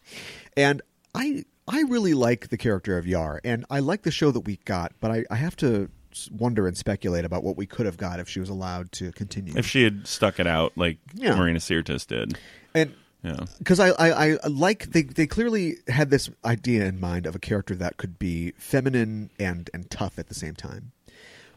[0.56, 0.82] and
[1.14, 4.56] I I really like the character of Yar, and I like the show that we
[4.64, 5.88] got, but I, I have to
[6.32, 9.54] wonder and speculate about what we could have got if she was allowed to continue.
[9.56, 11.36] If she had stuck it out like Yeah.
[11.36, 12.36] Marina Sirtis did.
[12.74, 13.44] and Yeah.
[13.58, 17.38] because I, I, I like they they clearly had this idea in mind of a
[17.38, 20.92] character that could be feminine and and tough at the same time.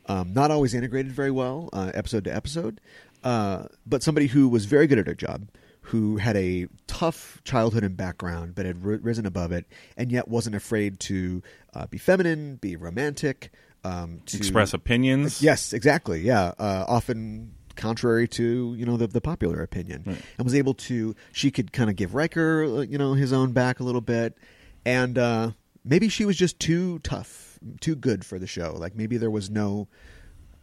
[0.08, 2.82] Um, not always integrated very well, uh, episode to episode,
[3.24, 5.48] uh, but somebody who was very good at her job,
[5.84, 10.28] who had a tough childhood and background, but had ri- risen above it, and yet
[10.28, 11.42] wasn't afraid to
[11.74, 13.52] uh, be feminine, be romantic,
[13.86, 15.42] um, to Express opinions.
[15.42, 16.22] Yes, exactly.
[16.22, 20.04] Yeah, uh, often contrary to you know the, the popular opinion,
[20.38, 21.16] and was able to.
[21.32, 24.38] She could kind of give Riker, uh, you know, his own back a little bit,
[24.86, 25.52] and uh,
[25.84, 28.76] maybe she was just too tough, too good for the show.
[28.78, 29.88] Like maybe there was no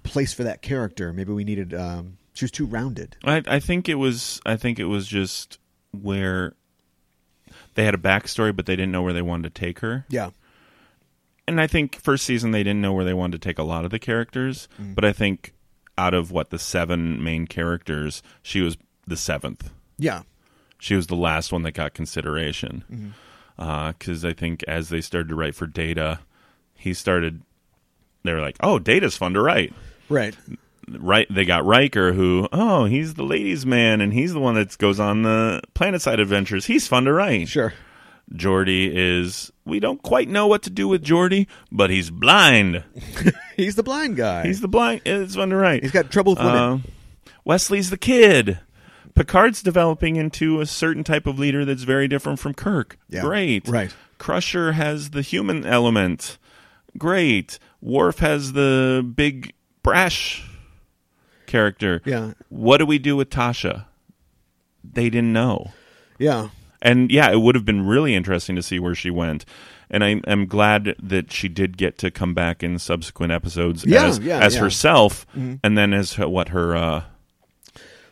[0.03, 1.13] place for that character.
[1.13, 1.75] Maybe we needed.
[1.75, 3.17] Um, she was too rounded.
[3.25, 4.41] I, I think it was.
[4.47, 5.59] I think it was just
[5.93, 6.55] where
[7.75, 10.07] they had a backstory, but they didn't know where they wanted to take her.
[10.09, 10.31] Yeah,
[11.49, 13.85] And I think first season they didn't know where they wanted to take a lot
[13.85, 14.69] of the characters.
[14.81, 14.95] Mm.
[14.95, 15.53] But I think
[16.01, 18.77] out of what the seven main characters, she was
[19.07, 19.71] the seventh.
[19.99, 20.23] yeah,
[20.79, 22.85] She was the last one that got consideration.
[22.91, 23.89] Mm-hmm.
[23.91, 26.21] Because I think as they started to write for Data,
[26.75, 27.43] he started.
[28.25, 29.75] They were like, "Oh, Data's fun to write."
[30.09, 30.35] right.
[30.89, 34.77] right they got Riker who oh he's the ladies man and he's the one that
[34.79, 37.73] goes on the planet side adventures he's fun to write Sure.
[38.35, 42.85] Geordi is we don't quite know what to do with Geordi, but he's blind
[43.57, 44.47] He's the blind guy.
[44.47, 46.55] he's the blind it's fun to write He's got trouble with women.
[46.55, 46.79] Uh,
[47.45, 48.61] Wesley's the kid
[49.15, 53.67] Picard's developing into a certain type of leader that's very different from Kirk Yeah, great
[53.69, 53.93] right.
[54.19, 56.39] Crusher has the human element
[56.97, 59.53] great Worf has the big
[59.83, 60.47] brash
[61.47, 62.35] character Yeah.
[62.49, 63.87] what do we do with Tasha?
[64.85, 65.73] They didn't know.
[66.19, 66.51] yeah.
[66.83, 69.45] And yeah, it would have been really interesting to see where she went.
[69.91, 74.07] And I, I'm glad that she did get to come back in subsequent episodes Yeah,
[74.07, 74.59] as, yeah, as yeah.
[74.59, 74.65] Mm-hmm.
[74.65, 77.03] herself, and then as her, what her, uh,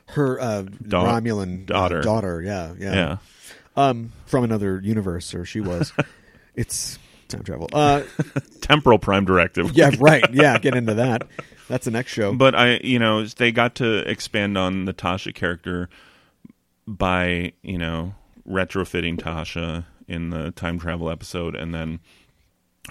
[0.07, 2.01] Her uh, Romulan uh, daughter.
[2.03, 2.43] daughter.
[2.43, 2.95] Yeah, yeah.
[2.95, 3.17] yeah.
[3.77, 5.93] um, from another universe, or she was.
[6.57, 6.99] it's
[7.29, 7.69] time travel.
[7.73, 8.03] Uh,
[8.61, 9.73] temporal prime directive.
[9.77, 10.25] yeah, right.
[10.33, 11.29] Yeah, get into that.
[11.69, 12.33] That's the next show.
[12.35, 15.89] But I, you know, they got to expand on the Tasha character
[16.87, 18.15] by, you know,
[18.49, 22.01] retrofitting Tasha in the time travel episode, and then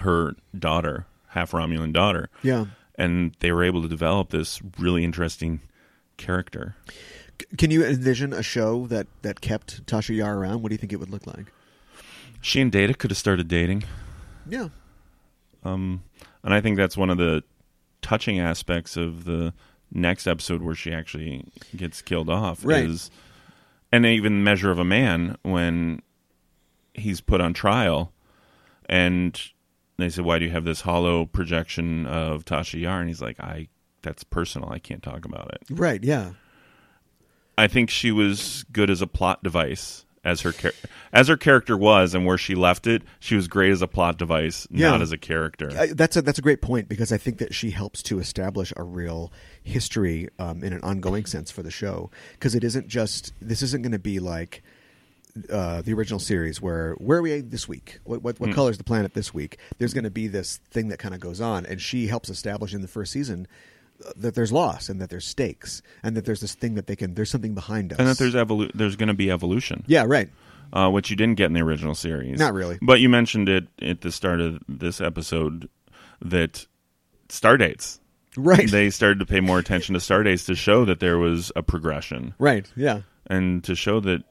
[0.00, 2.28] her daughter, half Romulan daughter.
[2.42, 2.66] yeah.
[2.96, 5.60] and they were able to develop this really interesting
[6.16, 6.76] character.
[7.40, 10.62] C- Can you envision a show that that kept Tasha Yar around?
[10.62, 11.52] What do you think it would look like?
[12.40, 13.82] She and Data could have started dating,
[14.48, 14.68] Yeah.
[15.64, 16.02] um,
[16.44, 17.42] and I think that's one of the
[18.02, 19.52] touching aspects of the
[19.92, 21.44] next episode where she actually
[21.76, 22.64] gets killed off.
[22.64, 22.84] Right.
[22.84, 23.10] Is
[23.92, 26.02] and even Measure of a Man when
[26.94, 28.12] he's put on trial,
[28.88, 29.40] and
[29.96, 33.40] they said, "Why do you have this hollow projection of Tasha Yar?" And he's like,
[33.40, 33.68] "I."
[34.02, 34.70] That's personal.
[34.70, 35.62] I can't talk about it.
[35.70, 36.02] Right.
[36.04, 36.34] Yeah.
[37.58, 40.72] I think she was good as a plot device as her char-
[41.12, 43.02] as her character was and where she left it.
[43.18, 44.90] She was great as a plot device, Yeah.
[44.90, 45.70] not as a character.
[45.76, 48.72] I, that's a that's a great point because I think that she helps to establish
[48.76, 53.32] a real history um, in an ongoing sense for the show because it isn't just
[53.40, 54.62] this isn't going to be like
[55.50, 58.78] uh, the original series where where are we this week what what, what color is
[58.78, 61.64] the planet this week there's going to be this thing that kind of goes on
[61.66, 63.46] and she helps establish in the first season
[64.16, 67.14] that there's loss and that there's stakes and that there's this thing that they can
[67.14, 70.28] there's something behind us and that there's evolu- there's going to be evolution, yeah right
[70.72, 72.38] uh, which you didn't get in the original series.
[72.38, 72.78] Not really.
[72.82, 75.68] But you mentioned it at the start of this episode
[76.22, 76.66] that
[77.28, 78.00] star dates.
[78.36, 81.52] right They started to pay more attention to star dates to show that there was
[81.56, 84.22] a progression right yeah and to show that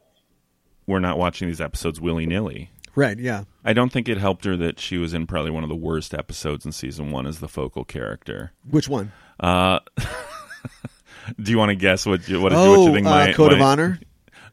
[0.85, 2.69] we're not watching these episodes willy nilly.
[2.97, 5.69] Right yeah I don't think it helped her that she was in probably one of
[5.69, 8.51] the worst episodes in season one as the focal character.
[8.69, 9.79] which one Uh,
[11.41, 13.07] do you want to guess what you, what, oh what you think?
[13.07, 13.99] uh, my, code of honor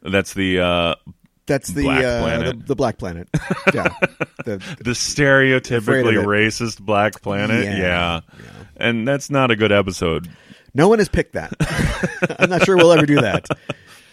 [0.02, 0.94] That's the uh,
[1.46, 2.58] That's the Black uh, planet.
[2.60, 3.28] The, the Black Planet.
[3.74, 3.88] yeah.
[4.44, 7.64] The, the stereotypically racist black planet.
[7.64, 7.78] Yeah.
[7.78, 8.20] Yeah.
[8.76, 10.28] And that's not a good episode.
[10.74, 11.54] no one has picked that.
[12.38, 13.46] I'm not sure we'll ever do that.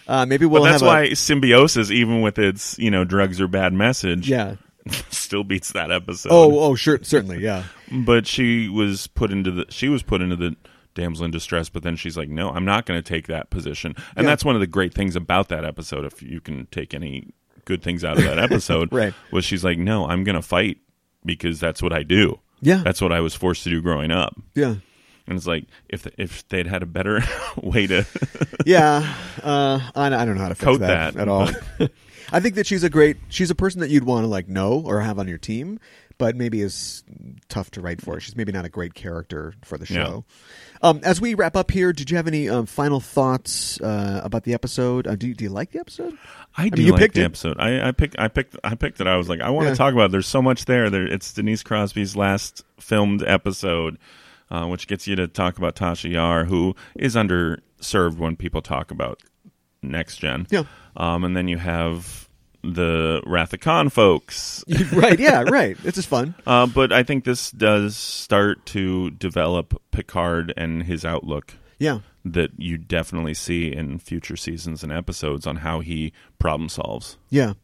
[0.08, 3.48] Uh, maybe we'll But that's why a symbiosis, even with its, you know, drugs are
[3.48, 4.56] bad message, yeah.
[5.10, 6.30] still beats that episode.
[6.32, 7.64] Oh, oh, sure, certainly, yeah.
[7.90, 10.56] but she was put into the she was put into the
[10.94, 13.94] damsel in distress but then she's like no i'm not going to take that position
[14.14, 14.30] and Yeah.
[14.30, 17.32] that's one of the great things about that episode if you can take any
[17.64, 19.14] good things out of that episode Right.
[19.30, 20.76] was she's like no i'm going to fight
[21.24, 22.82] because that's what i do Yeah.
[22.84, 24.74] that's what i was forced to do growing up Yeah.
[25.26, 27.20] And it's like if if they'd had a better
[27.62, 28.04] way to
[28.66, 31.48] Yeah, uh, I, I don't know how to fix that, that, at all.
[32.34, 33.18] I think that she's a great.
[33.28, 35.78] She's a person that you'd want to like know or have on your team,
[36.16, 37.04] but maybe is
[37.48, 38.20] tough to write for.
[38.20, 40.04] She's maybe not a great character for the Yeah.
[40.04, 40.24] show.
[40.84, 44.44] Um, as we wrap up here, did you have any um, final thoughts uh, about
[44.44, 45.06] the episode?
[45.06, 46.16] Uh, do, you, do you like the episode?
[46.56, 47.24] I do mean, you like picked the it.
[47.26, 47.56] episode.
[47.60, 48.18] I, I picked.
[48.18, 48.56] I picked.
[48.64, 49.06] I picked it.
[49.06, 49.72] I was like, I want Yeah.
[49.72, 50.06] to talk about.
[50.06, 50.12] It.
[50.12, 50.88] There's so much there.
[50.90, 53.98] There, it's Denise Crosby's last filmed episode,
[54.50, 58.90] uh, which gets you to talk about Tasha Yar, who is underserved when people talk
[58.90, 59.22] about
[59.82, 60.46] next gen.
[60.50, 60.64] Yeah.
[60.96, 62.28] Um, and then you have
[62.62, 64.62] the Wrath of Khan folks.
[64.92, 65.18] right.
[65.18, 65.42] Yeah.
[65.42, 65.76] Right.
[65.82, 66.34] This is fun.
[66.46, 72.00] Uh, but I think this does start to develop Picard and his outlook Yeah.
[72.24, 77.16] that you definitely see in future seasons and episodes on how he problem solves.
[77.30, 77.54] Yeah.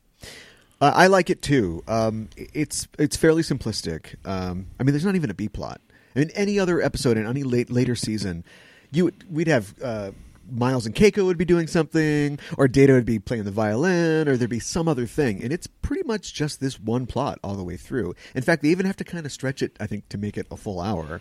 [0.81, 1.83] Uh, I like it too.
[1.89, 4.15] Um, it's it's fairly simplistic.
[4.25, 5.81] Um, I mean, there's not even a B plot.
[6.19, 8.43] I mean, any other episode in any late, later season,
[8.91, 10.11] you would, we'd have uh,
[10.51, 14.37] Miles and Keiko would be doing something, or Data would be playing the violin, or
[14.37, 17.63] there'd be some other thing, and it's pretty much just this one plot all the
[17.63, 18.17] way through.
[18.35, 20.49] In fact, they even have to kind of stretch it, I think, to make it
[20.51, 21.21] a full hour.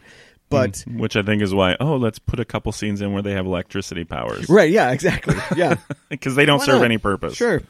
[0.49, 1.77] But which I think is why.
[1.79, 5.35] Oh, let's put a couple scenes in where they have electricity powers, right, yeah, exactly,
[5.55, 5.75] yeah.
[6.09, 6.85] Because they don't Why serve not?
[6.85, 7.35] any purpose.
[7.35, 7.61] Sure,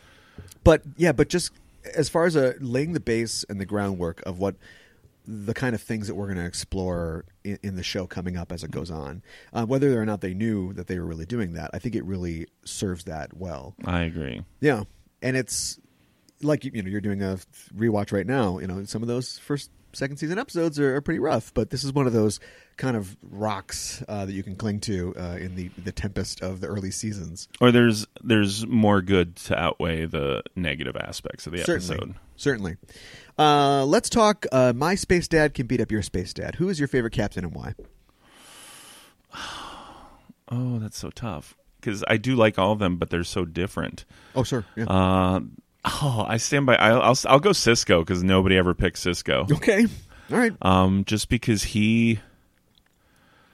[0.64, 1.52] but yeah, but just
[1.94, 4.56] as far as uh, laying the base and the groundwork of what
[5.28, 8.52] the kind of things that we're going to explore in, in the show coming up
[8.52, 9.22] as it goes on,
[9.54, 12.06] uh, whether or not they knew that they were really doing that, I think it
[12.06, 13.76] really serves that well.
[13.86, 14.44] I agree.
[14.62, 14.84] Yeah,
[15.22, 15.80] and it's
[16.42, 17.40] like you know you're doing a
[17.76, 18.60] rewatch right now.
[18.60, 21.84] You know, some of those first second season episodes are, are pretty rough, but this
[21.84, 22.40] is one of those
[22.78, 26.62] kind of rocks uh, that you can cling to uh, in the the tempest of
[26.62, 27.50] the early seasons.
[27.60, 31.96] Or there's there's more good to outweigh the negative aspects of the Certainly.
[31.96, 32.16] episode.
[32.36, 32.78] Certainly.
[33.38, 34.46] Uh, let's talk.
[34.52, 36.56] Uh, my space dad can beat up your space dad.
[36.56, 37.74] Who is your favorite captain and why?
[40.50, 44.06] Oh, that's so tough because I do like all of them, but they're so different.
[44.34, 44.64] Oh, sure.
[44.78, 44.86] Yeah.
[44.86, 45.40] Uh,
[45.84, 46.78] oh, I stand by.
[46.78, 49.52] I'll I'll, I'll go Sisko because nobody ever picks Sisko.
[49.58, 49.88] okay.
[50.32, 50.54] All right.
[50.62, 52.20] Um, just because he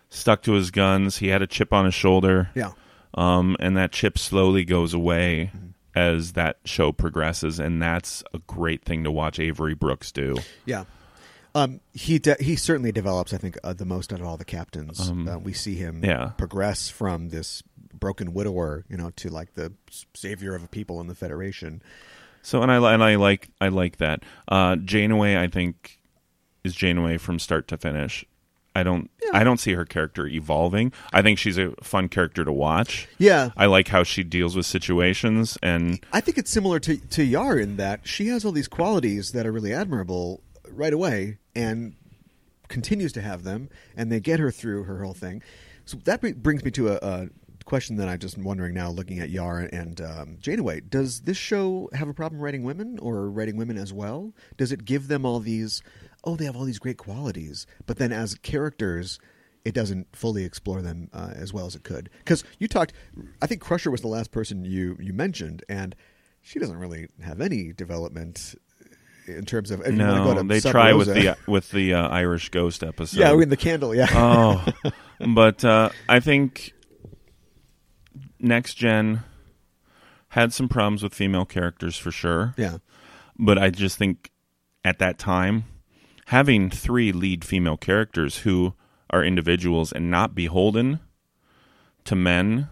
[0.10, 2.52] stuck to his guns, he had a chip on his shoulder.
[2.54, 2.74] Yeah.
[3.16, 5.52] um, and that chip slowly goes away
[5.96, 10.36] as that show progresses, and that's a great thing to watch Avery Brooks do.
[10.66, 10.86] Yeah.
[11.56, 14.46] Um, he de- he certainly develops, I think, uh, the most out of all the
[14.46, 15.12] captains.
[15.12, 16.32] uh, we see him yeah.
[16.38, 17.62] progress from this
[17.94, 19.72] broken widower, you know, to like the
[20.16, 21.84] savior of a people in the Federation.
[22.42, 24.24] So, and I and I like I like that.
[24.48, 26.00] Uh, Janeway, I think,
[26.64, 28.26] is Janeway from start to finish.
[28.76, 30.94] I don't I don't see her character evolving.
[31.12, 33.08] I think she's a fun character to watch.
[33.18, 33.52] Yeah.
[33.56, 37.58] I like how she deals with situations and I think it's similar to to Yar
[37.58, 40.42] in that she has all these qualities that are really admirable
[40.76, 41.96] right away, and
[42.68, 45.42] continues to have them, and they get her through her whole thing.
[45.86, 47.30] So that brings me to a, a
[47.66, 50.82] question that I'm just wondering now, looking at Yar and um, Janeway.
[50.82, 54.34] Does this show have a problem writing women, or writing women as well?
[54.58, 55.82] Does it give them all these?
[56.24, 59.20] Oh, they have all these great qualities, but then as characters.
[59.66, 62.10] It doesn't fully explore them uh, as well as it could.
[62.18, 62.92] Because you talked,
[63.42, 65.96] I think Crusher was the last person you you mentioned, and
[66.42, 68.56] she doesn't really have any development
[69.26, 69.80] in terms of.
[69.80, 71.14] If no, go to they Sub try Rosa.
[71.14, 73.22] with the with the uh, Irish Ghost episode.
[73.22, 74.66] yeah, in the candle, yeah, oh,
[75.34, 76.74] but uh, I think
[78.38, 79.22] next gen
[80.28, 82.54] had some problems with female characters for sure.
[82.58, 82.80] yeah,
[83.40, 84.30] But I just think
[84.84, 85.64] at that time,
[86.34, 88.74] having three lead female characters who
[89.12, 91.00] are individuals and not beholden
[92.04, 92.68] to men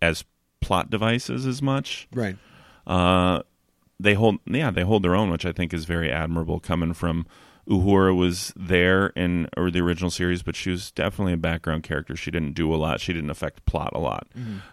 [0.00, 0.24] as
[0.60, 2.36] plot devices as much, right,
[2.86, 3.42] uh,
[3.98, 7.26] they hold yeah they hold their own, which I think is very admirable coming from.
[7.68, 12.16] Uhura was there in or the original series, but she was definitely a background character.
[12.16, 13.00] She didn't do a lot.
[13.00, 14.28] She didn't affect plot a lot.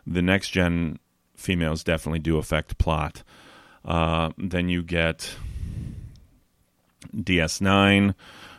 [0.06, 1.00] The next gen
[1.36, 3.24] females definitely do affect plot.
[3.84, 5.36] Uh, then you get
[7.16, 8.14] DS9,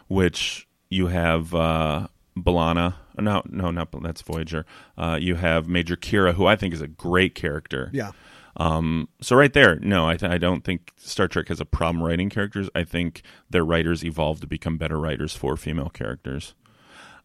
[0.09, 2.95] which you have uh, B'Elanna.
[3.19, 4.65] No, no, not that's Voyager.
[4.97, 7.91] Uh, you have Major Kira, who I think is a great character.
[7.93, 8.13] yeah,
[8.57, 12.03] Um, so right there, no, I, th- I don't think Star Trek has a problem
[12.05, 12.71] writing characters.
[12.77, 16.55] I think their writers evolved to become better writers for female characters.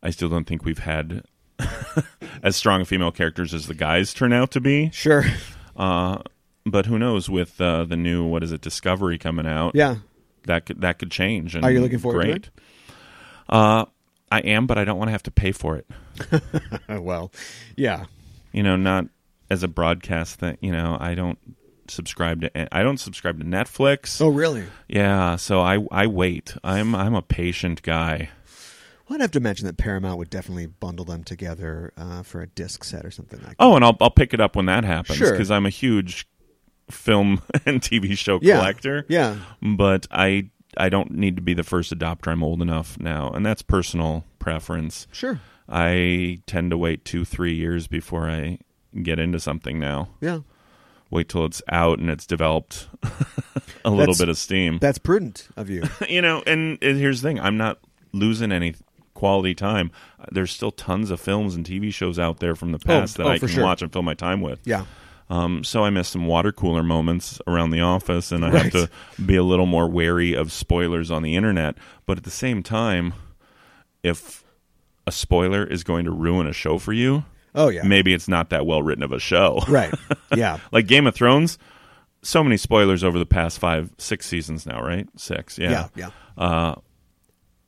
[0.02, 1.24] I still don't think we've had
[2.44, 4.90] as strong female characters as the guys turn out to be.
[4.92, 5.24] Sure.
[5.78, 6.20] Uh,
[6.66, 9.76] but who knows with uh, the new what is it Discovery coming out?
[9.76, 9.98] Yeah.
[10.46, 11.56] That could that could change.
[11.56, 12.50] And Are you looking forward to great.
[13.50, 13.86] Uh,
[14.32, 15.88] I am, but I don't want to have to pay for it.
[16.90, 17.32] Well,
[17.76, 18.06] yeah.
[18.52, 19.06] You know, not
[19.50, 20.58] as a broadcast thing.
[20.62, 21.38] You know, I don't
[21.88, 22.76] subscribe to.
[22.76, 24.22] I don't subscribe to Netflix.
[24.22, 24.66] Oh, really?
[24.88, 26.56] Yeah, so I I wait.
[26.64, 28.30] I'm I'm a patient guy.
[29.08, 32.48] Well, I'd have to mention that Paramount would definitely bundle them together uh, for a
[32.48, 33.56] disc set or something like that.
[33.60, 35.32] Oh, and I'll I'll pick it up when that happens Sure.
[35.32, 36.28] because I'm a huge
[36.94, 38.58] film and TV show Yeah.
[38.60, 39.06] collector.
[39.10, 39.38] Yeah.
[39.62, 42.32] but I I don't need to be the first adopter.
[42.32, 45.08] I'm old enough now, and that's personal preference.
[45.12, 45.40] Sure.
[45.70, 48.60] I tend to wait two three years before I
[49.02, 50.10] get into something now.
[50.22, 50.40] Yeah.
[51.10, 52.88] Wait till it's out and it's developed
[53.86, 54.80] a little That's- bit of steam.
[54.80, 55.84] That's prudent of you.
[56.10, 57.80] you know, and, and here's the thing: I'm not
[58.12, 58.76] losing any
[59.14, 59.92] quality time.
[60.32, 63.26] There's still tons of films and TV shows out there from the oh, past that
[63.26, 63.64] oh, I can sure.
[63.64, 64.60] watch and fill my time with.
[64.66, 64.86] Yeah.
[65.30, 68.64] Um, so I miss some water cooler moments around the office, and I Right.
[68.64, 68.90] have to
[69.26, 71.76] be a little more wary of spoilers on the internet.
[72.06, 73.14] But at the same time,
[74.04, 74.44] if
[75.08, 77.24] a spoiler is going to ruin a show for you,
[77.56, 77.84] Oh, yeah.
[77.84, 79.62] maybe it's not that well written of a show.
[79.68, 79.94] Right.
[80.36, 80.58] Yeah.
[80.72, 81.58] like Game of Thrones,
[82.22, 85.08] so many spoilers over the past five, six seasons now, right?
[85.18, 85.88] Six, yeah.
[85.96, 86.10] Yeah.
[86.38, 86.76] Yeah.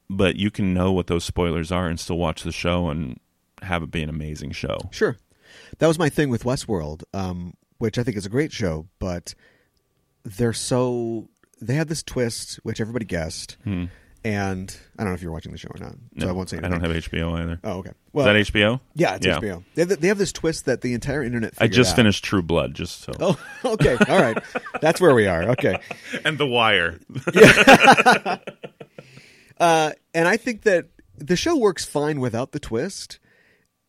[0.09, 3.19] But you can know what those spoilers are and still watch the show and
[3.61, 4.77] have it be an amazing show.
[4.91, 5.17] Sure.
[5.79, 9.33] That was my thing with Westworld, um, which I think is a great show, but
[10.23, 11.29] they're so
[11.61, 15.57] they had this twist which everybody guessed, and I don't know if you're watching the
[15.57, 16.57] show or not, so I won't say.
[16.57, 16.65] Hmm.
[16.65, 17.59] I don't have HBO either.
[17.63, 17.89] Oh, okay.
[17.89, 18.79] Is Well, that HBO?
[18.95, 19.37] yeah, it's Yeah.
[19.39, 19.63] HBO.
[19.75, 21.53] They have, they have this twist that the entire internet.
[21.59, 21.95] I just out.
[21.97, 23.13] finished True Blood, just so.
[23.19, 23.95] Oh, okay.
[24.09, 24.37] All right.
[24.81, 25.43] That's where we are.
[25.51, 25.77] Okay.
[26.25, 26.99] And The Wire.
[29.57, 30.87] Uh, and I think that
[31.17, 33.19] the show works fine without the twist,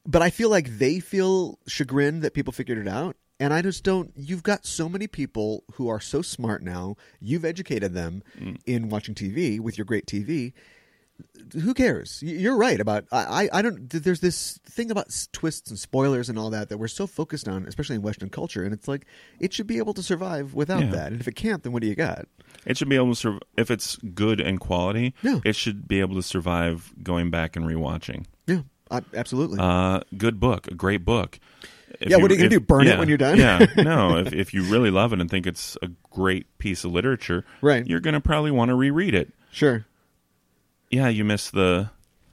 [0.06, 3.16] but I feel like they feel chagrined that people figured it out.
[3.38, 4.12] And I just don't.
[4.16, 6.96] You've got so many people who are so smart now.
[7.20, 8.58] You've educated them mm.
[8.64, 10.54] in watching TV with your great TV.
[11.52, 12.22] Who cares?
[12.22, 13.04] You're right about.
[13.12, 13.44] I.
[13.44, 13.90] I I don't.
[13.90, 17.66] There's this thing about twists and spoilers and all that that we're so focused on,
[17.66, 18.64] especially in Western culture.
[18.64, 19.04] And it's like
[19.38, 20.90] it should be able to survive without Yeah.
[20.92, 21.12] that.
[21.12, 22.26] And if it can't, then what do you got?
[22.64, 23.42] It should be able to survive.
[23.58, 25.40] If it's good and quality, Yeah.
[25.44, 28.24] it should be able to survive going back and rewatching.
[28.90, 29.58] Yeah, I, absolutely.
[29.60, 31.38] Uh, good book, a great book.
[32.00, 33.38] If Yeah, what are you gonna do, burn it when you're done?
[33.38, 34.16] yeah, no.
[34.26, 37.86] If if you really love it and think it's a great piece of literature, Right.
[37.86, 39.32] you're going to probably want to reread it.
[39.52, 39.86] sure.
[40.90, 41.90] Yeah, you miss the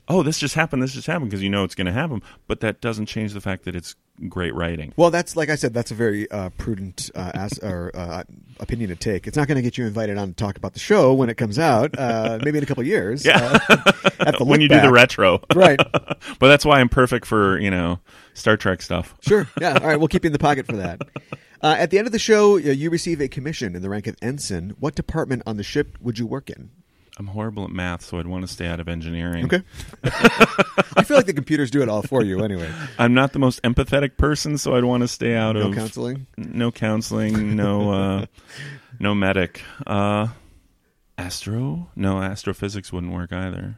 [0.09, 2.59] oh, this just happened, this just happened because you know it's going to happen, but
[2.59, 3.95] that doesn't change the fact that it's
[4.29, 4.93] great writing.
[4.95, 5.73] Well, that's like I said.
[5.73, 8.23] That's a very uh, prudent uh, as, or uh,
[8.59, 9.27] opinion to take.
[9.27, 11.35] It's not going to get you invited on to talk about the show when it
[11.35, 11.97] comes out.
[11.97, 13.25] Uh, maybe in a couple of years.
[13.25, 13.59] Yeah.
[13.69, 13.77] uh,
[14.19, 15.79] at the when you do the retro, right?
[15.93, 17.99] but that's why I'm perfect for you know
[18.33, 19.15] Star Trek stuff.
[19.21, 19.47] Sure.
[19.61, 19.77] Yeah.
[19.79, 19.97] All right.
[19.97, 21.01] We'll keep you in the pocket for that.
[21.61, 24.17] Uh, at the end of the show, you receive a commission in the rank of
[24.21, 24.71] ensign.
[24.79, 26.71] What department on the ship would you work in?
[27.19, 29.45] I'm horrible at math, so I'd want to stay out of engineering.
[29.45, 29.61] Okay.
[30.03, 32.71] I feel like the computers do it all for you anyway.
[32.97, 36.25] I'm not the most empathetic person, so I'd want to stay out No of counseling.
[36.37, 38.25] no counseling, no uh,
[38.99, 39.61] no medic.
[39.85, 40.29] Uh,
[41.17, 41.89] astro?
[41.95, 43.77] No, astrophysics wouldn't work either.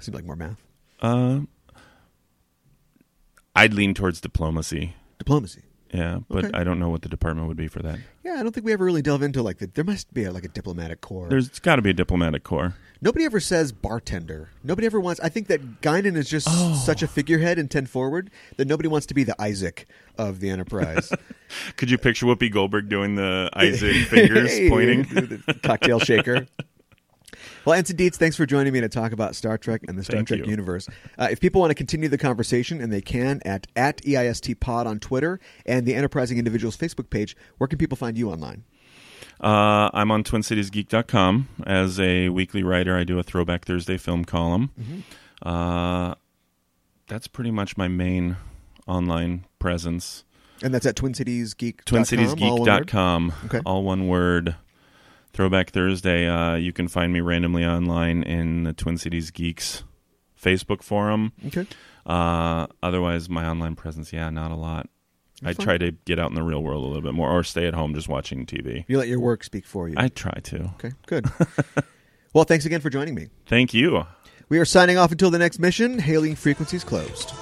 [0.00, 0.60] Seems like more math.
[1.00, 1.40] Uh,
[3.54, 4.94] I'd lean towards diplomacy.
[5.18, 5.62] Diplomacy.
[5.92, 6.58] Yeah, but Okay.
[6.58, 7.98] I don't know what the department would be for that.
[8.24, 9.66] Yeah, I don't think we ever really delve into like the.
[9.66, 11.28] There must be a, like a diplomatic corps.
[11.28, 12.74] There's got to be a diplomatic corps.
[13.02, 14.50] Nobody ever says bartender.
[14.64, 15.20] Nobody ever wants.
[15.20, 16.72] I think that Guinan is just Oh.
[16.74, 19.86] such a figurehead in Ten Forward that nobody wants to be the Isaac
[20.16, 21.12] of the Enterprise.
[21.76, 25.42] Could you picture Whoopi Goldberg doing the Isaac fingers pointing?
[25.62, 26.46] cocktail shaker.
[27.64, 30.16] Well, Ensign Dietze, thanks for joining me to talk about Star Trek and the Star
[30.16, 30.46] Thank Trek you.
[30.46, 30.88] universe.
[31.16, 34.86] Uh, if people want to continue the conversation, and they can at at EIST Pod
[34.86, 38.64] on Twitter and the Enterprising Individuals Facebook page, where can people find you online?
[39.40, 42.96] Uh, I'm on TwinCitiesGeek.com as a weekly writer.
[42.96, 44.70] I do a Throwback Thursday film column.
[44.80, 45.48] Mm-hmm.
[45.48, 46.14] Uh,
[47.08, 48.36] that's pretty much my main
[48.86, 50.24] online presence.
[50.62, 51.84] And that's at TwinCitiesGeek.
[51.84, 53.32] TwinCitiesGeek.com.
[53.46, 53.60] Okay.
[53.66, 54.54] All one word.
[55.32, 56.28] Throwback Thursday.
[56.28, 59.84] Uh, you can find me randomly online in the Twin Cities Geeks
[60.40, 61.32] Facebook forum.
[61.46, 61.66] Okay.
[62.04, 64.88] Uh, otherwise, my online presence, yeah, not a lot.
[65.44, 65.64] I fine.
[65.64, 67.74] try to get out in the real world a little bit more, or stay at
[67.74, 68.84] home just watching TV.
[68.86, 69.94] You let your work speak for you.
[69.96, 70.70] I try to.
[70.74, 71.26] okay, good.
[72.32, 73.28] well, thanks again for joining me.
[73.46, 74.04] Thank you.
[74.48, 75.98] We are signing off until the next mission.
[75.98, 77.32] Hailing frequencies closed.